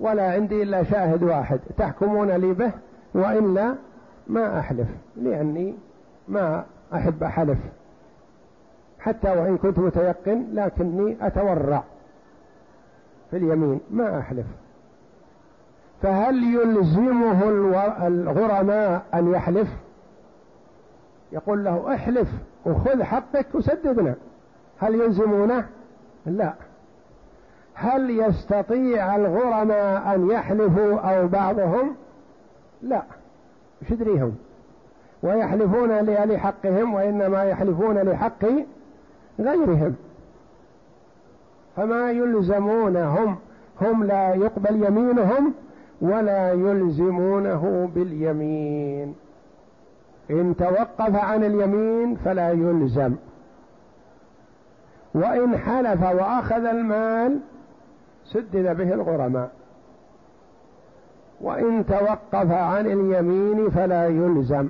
ولا 0.00 0.32
عندي 0.32 0.62
إلا 0.62 0.82
شاهد 0.82 1.22
واحد. 1.22 1.60
تحكمون 1.78 2.30
لي 2.30 2.52
به 2.52 2.72
وإلا 3.14 3.74
ما 4.26 4.58
أحلف. 4.58 4.88
لأني 5.16 5.74
ما 6.28 6.64
أحب 6.94 7.22
أحلف 7.22 7.58
حتى 8.98 9.30
وإن 9.30 9.58
كنت 9.58 9.78
متيقن 9.78 10.46
لكني 10.52 11.16
أتورع 11.20 11.84
في 13.30 13.36
اليمين. 13.36 13.80
ما 13.90 14.18
أحلف. 14.18 14.46
فهل 16.02 16.54
يلزمه 16.54 17.48
الغرماء 18.06 19.02
أن 19.14 19.32
يحلف؟ 19.32 19.68
يقول 21.32 21.64
له 21.64 21.94
احلف 21.94 22.28
وخذ 22.66 23.02
حقك 23.02 23.46
وسددنا. 23.54 24.14
هل 24.78 24.94
يلزمونه؟ 24.94 25.68
لا. 26.26 26.54
هل 27.80 28.10
يستطيع 28.10 29.16
الغرماء 29.16 30.14
أن 30.14 30.30
يحلفوا 30.30 30.98
أو 30.98 31.28
بعضهم؟ 31.28 31.94
لا. 32.82 33.02
وش 33.82 33.90
يدريهم؟ 33.90 34.36
ويحلفون 35.22 36.00
لحقهم 36.00 36.94
وإنما 36.94 37.44
يحلفون 37.44 37.98
لحق 37.98 38.44
غيرهم. 39.40 39.96
فما 41.76 42.10
يلزمونهم؟ 42.10 43.36
هم 43.80 44.04
لا 44.04 44.34
يقبل 44.34 44.84
يمينهم 44.84 45.54
ولا 46.00 46.52
يلزمونه 46.52 47.90
باليمين. 47.94 49.14
إن 50.30 50.54
توقف 50.58 51.14
عن 51.14 51.44
اليمين 51.44 52.16
فلا 52.16 52.50
يلزم. 52.50 53.14
وإن 55.14 55.56
حلف 55.56 56.02
وأخذ 56.02 56.64
المال 56.64 57.40
سدد 58.32 58.76
به 58.76 58.94
الغرماء. 58.94 59.50
وإن 61.40 61.86
توقف 61.86 62.52
عن 62.52 62.86
اليمين 62.86 63.70
فلا 63.70 64.06
يلزم. 64.06 64.68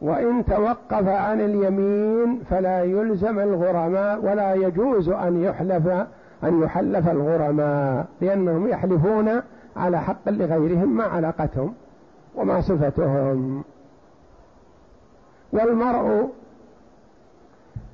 وإن 0.00 0.44
توقف 0.44 1.08
عن 1.08 1.40
اليمين 1.40 2.42
فلا 2.50 2.82
يلزم 2.82 3.38
الغرماء 3.38 4.24
ولا 4.24 4.54
يجوز 4.54 5.08
أن 5.08 5.42
يحلف 5.42 5.86
أن 6.44 6.62
يحلف 6.62 7.08
الغرماء 7.08 8.06
لأنهم 8.20 8.68
يحلفون 8.68 9.42
على 9.76 10.00
حق 10.00 10.28
لغيرهم 10.28 10.96
ما 10.96 11.04
علاقتهم 11.04 11.74
وما 12.34 12.60
صفتهم. 12.60 13.64
والمرء 15.52 16.28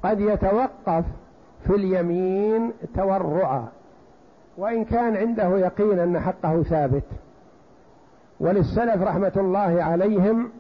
قد 0.05 0.21
يتوقف 0.21 1.05
في 1.67 1.75
اليمين 1.75 2.73
تورعا. 2.95 3.69
وإن 4.57 4.85
كان 4.85 5.17
عنده 5.17 5.59
يقين 5.59 5.99
أن 5.99 6.21
حقه 6.21 6.63
ثابت. 6.63 7.05
وللسلف 8.41 9.03
رحمة 9.03 9.33
الله 9.37 9.83
عليهم 9.83 10.51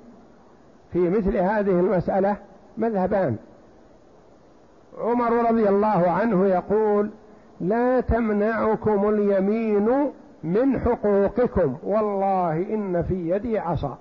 في 0.93 1.11
مثل 1.11 1.36
هذه 1.36 1.80
المسألة 1.80 2.36
مذهبان. 2.78 3.36
عمر 4.99 5.51
رضي 5.51 5.68
الله 5.68 6.11
عنه 6.11 6.47
يقول 6.47 7.11
لا 7.61 8.01
تمنعكم 8.01 9.09
اليمين 9.09 10.11
من 10.43 10.80
حقوقكم 10.80 11.76
والله 11.82 12.53
إن 12.74 13.03
في 13.03 13.30
يدي 13.30 13.59
عصا. 13.59 13.99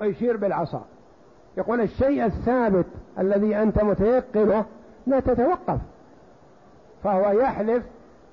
ويشير 0.00 0.36
بالعصا. 0.36 0.84
يقول 1.56 1.80
الشيء 1.80 2.24
الثابت 2.24 2.86
الذي 3.18 3.56
أنت 3.56 3.82
متيقنه 3.84 4.64
لا 5.06 5.20
تتوقف 5.20 5.78
فهو 7.04 7.30
يحلف 7.30 7.82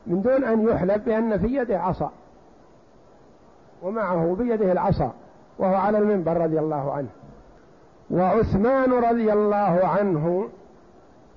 من 0.08 0.22
دون 0.22 0.44
أن 0.44 0.68
يحلف 0.68 1.06
بأن 1.06 1.40
في 1.40 1.56
يده 1.56 1.80
عصا. 1.80 2.12
ومعه 3.84 4.36
بيده 4.40 4.72
العصا 4.72 5.14
وهو 5.60 5.76
على 5.76 5.98
المنبر 5.98 6.38
رضي 6.38 6.60
الله 6.60 6.94
عنه. 6.94 7.10
وعثمان 8.12 8.94
رضي 8.94 9.34
الله 9.34 9.80
عنه 9.84 10.50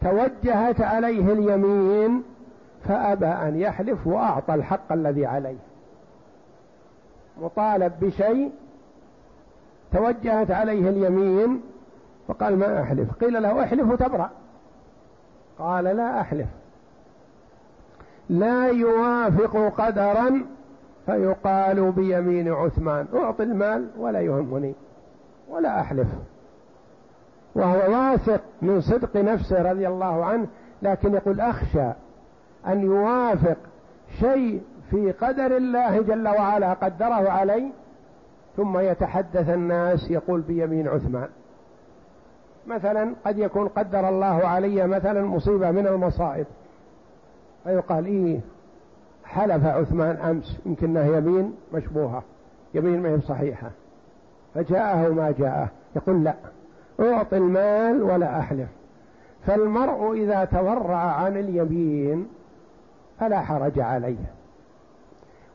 توجهت 0.01 0.81
عليه 0.81 1.33
اليمين 1.33 2.23
فأبى 2.85 3.27
أن 3.27 3.57
يحلف 3.61 4.07
وأعطى 4.07 4.55
الحق 4.55 4.93
الذي 4.93 5.27
عليه. 5.27 5.57
مطالب 7.43 7.93
بشيء 8.01 8.53
توجهت 9.93 10.51
عليه 10.51 10.89
اليمين 10.91 11.61
فقال 12.29 12.59
ما 12.59 12.83
أحلف؟ 12.83 13.13
قيل 13.15 13.43
له 13.43 13.63
احلف 13.65 13.91
وتبرأ. 13.91 14.31
قال 15.59 15.85
لا 15.85 16.21
أحلف. 16.21 16.47
لا 18.29 18.67
يوافق 18.67 19.73
قدرا 19.79 20.45
فيقال 21.07 21.93
بيمين 21.93 22.53
عثمان 22.53 23.07
أعطي 23.15 23.43
المال 23.43 23.89
ولا 23.99 24.21
يهمني 24.21 24.75
ولا 25.49 25.81
أحلف. 25.81 26.09
وهو 27.55 27.93
واثق 27.93 28.41
من 28.63 28.81
صدق 28.81 29.17
نفسه 29.17 29.71
رضي 29.73 29.89
الله 29.89 30.25
عنه 30.25 30.47
لكن 30.83 31.15
يقول 31.15 31.41
أخشى 31.41 31.91
أن 32.67 32.83
يوافق 32.83 33.57
شيء 34.21 34.63
في 34.91 35.13
قدر 35.13 35.57
الله 35.57 36.03
جل 36.03 36.29
وعلا 36.29 36.73
قدره 36.73 37.31
علي 37.31 37.73
ثم 38.57 38.79
يتحدث 38.79 39.51
الناس 39.51 40.11
يقول 40.11 40.41
بيمين 40.41 40.89
عثمان. 40.89 41.29
مثلا 42.67 43.15
قد 43.27 43.39
يكون 43.39 43.69
قدر 43.69 44.09
الله 44.09 44.47
علي 44.47 44.87
مثلا 44.87 45.27
مصيبة 45.27 45.71
من 45.71 45.87
المصائب. 45.87 46.47
فيقال 47.69 48.07
إيه؟ 48.07 48.41
حلف 49.25 49.67
عثمان 49.67 50.17
أمس 50.17 50.61
يمكنها 50.67 51.17
يمين 51.17 51.55
مشبوهة 51.75 52.23
يمين 52.75 53.03
ما 53.03 53.09
هي 53.09 53.21
صحيحة. 53.21 53.71
فجاءه 54.55 55.09
ما 55.09 55.31
جاءه 55.31 55.69
يقول 55.97 56.25
لا 56.25 56.35
أعطي 57.01 57.37
المال 57.37 58.03
ولا 58.03 58.39
أحلف. 58.39 58.69
فالمرء 59.47 60.13
إذا 60.13 60.45
تورع 60.45 60.97
عن 60.97 61.37
اليمين 61.37 62.29
فلا 63.21 63.41
حرج 63.41 63.81
عليه. 63.81 64.33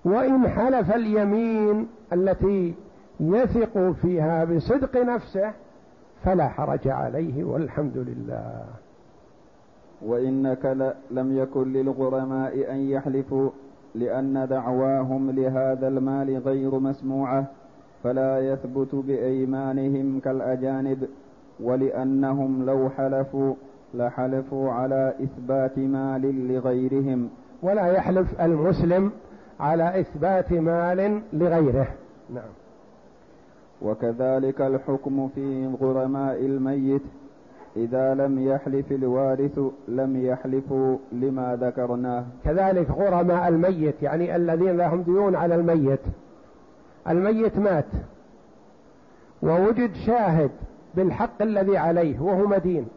وإن 0.06 0.50
حلف 0.50 0.96
اليمين 0.96 1.88
التي 2.14 2.74
يثق 3.20 3.92
فيها 4.02 4.44
بصدق 4.44 4.98
نفسه 4.98 5.52
فلا 6.24 6.48
حرج 6.48 6.88
عليه 6.88 7.44
والحمد 7.44 7.98
لله. 7.98 8.66
وإنك 10.06 10.94
لم 11.12 11.38
يكن 11.38 11.74
للغرماء 11.74 12.72
أن 12.72 12.78
يحلفوا 12.78 13.50
لأن 13.96 14.48
دعواهم 14.50 15.32
لهذا 15.32 15.88
المال 15.88 16.38
غير 16.38 16.80
مسموعة 16.80 17.46
فلا 18.04 18.40
يثبت 18.40 18.96
بأيمانهم 18.96 20.20
كالأجانب 20.20 21.08
ولأنهم 21.60 22.66
لو 22.66 22.90
حلفوا 22.90 23.54
لحلفوا 23.94 24.72
على 24.72 25.14
إثبات 25.24 25.80
مال 25.80 26.48
لغيرهم. 26.48 27.30
ولا 27.64 27.88
يحلف 27.88 28.42
المسلم 28.42 29.12
على 29.60 30.00
إثبات 30.00 30.54
مال 30.54 31.22
لغيره. 31.34 31.88
نعم. 32.34 32.52
وكذلك 33.82 34.62
الحكم 34.62 35.30
في 35.36 35.68
غرماء 35.82 36.46
الميت 36.46 37.02
إذا 37.78 38.14
لم 38.14 38.48
يحلف 38.48 38.92
الوارث 38.92 39.60
لم 39.88 40.26
يحلفوا 40.26 40.98
لما 41.12 41.58
ذكرناه. 41.62 42.24
كذلك 42.46 42.92
غرماء 42.92 43.48
الميت 43.48 43.96
يعني 44.02 44.36
الذين 44.36 44.78
لهم 44.78 45.02
ديون 45.02 45.36
على 45.36 45.56
الميت. 45.56 46.00
الميت 47.10 47.58
مات. 47.58 47.86
ووجد 49.42 49.94
شاهد 50.06 50.52
بالحق 50.96 51.42
الذي 51.42 51.78
عليه 51.78 52.20
وهو 52.20 52.48
مدين. 52.48 52.88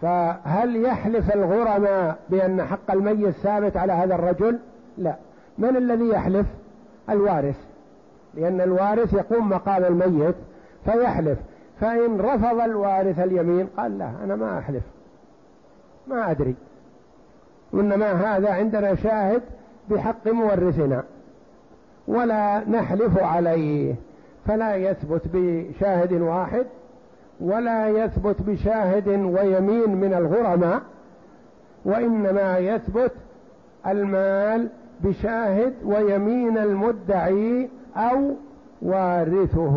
فهل 0.00 0.84
يحلف 0.84 1.34
الغرماء 1.34 2.18
بأن 2.30 2.62
حق 2.62 2.90
الميت 2.90 3.30
ثابت 3.30 3.76
على 3.76 3.92
هذا 3.92 4.14
الرجل؟ 4.14 4.58
لا. 4.98 5.16
من 5.58 5.76
الذي 5.76 6.08
يحلف؟ 6.08 6.46
الوارث. 7.10 7.58
لأن 8.34 8.60
الوارث 8.60 9.12
يقوم 9.12 9.48
مقام 9.48 9.84
الميت 9.84 10.34
فيحلف. 10.84 11.38
فإن 11.82 12.20
رفض 12.20 12.60
الوارث 12.60 13.18
اليمين 13.18 13.66
قال 13.76 13.98
لا 13.98 14.10
أنا 14.24 14.36
ما 14.36 14.58
أحلف. 14.58 14.82
ما 16.06 16.30
أدري. 16.30 16.54
وإنما 17.72 18.12
هذا 18.12 18.50
عندنا 18.50 18.94
شاهد 18.94 19.42
بحق 19.90 20.28
مورثنا. 20.28 21.02
ولا 22.08 22.62
نحلف 22.68 23.18
عليه. 23.18 23.94
فلا 24.46 24.76
يثبت 24.76 25.22
بشاهد 25.34 26.12
واحد 26.12 26.66
ولا 27.40 27.88
يثبت 27.88 28.42
بشاهد 28.42 29.08
ويمين 29.08 29.94
من 29.96 30.14
الغرماء 30.14 30.82
وإنما 31.84 32.58
يثبت 32.58 33.12
المال 33.86 34.68
بشاهد 35.00 35.74
ويمين 35.84 36.58
المدعي 36.58 37.68
أو 37.96 38.30
وارثه. 38.82 39.76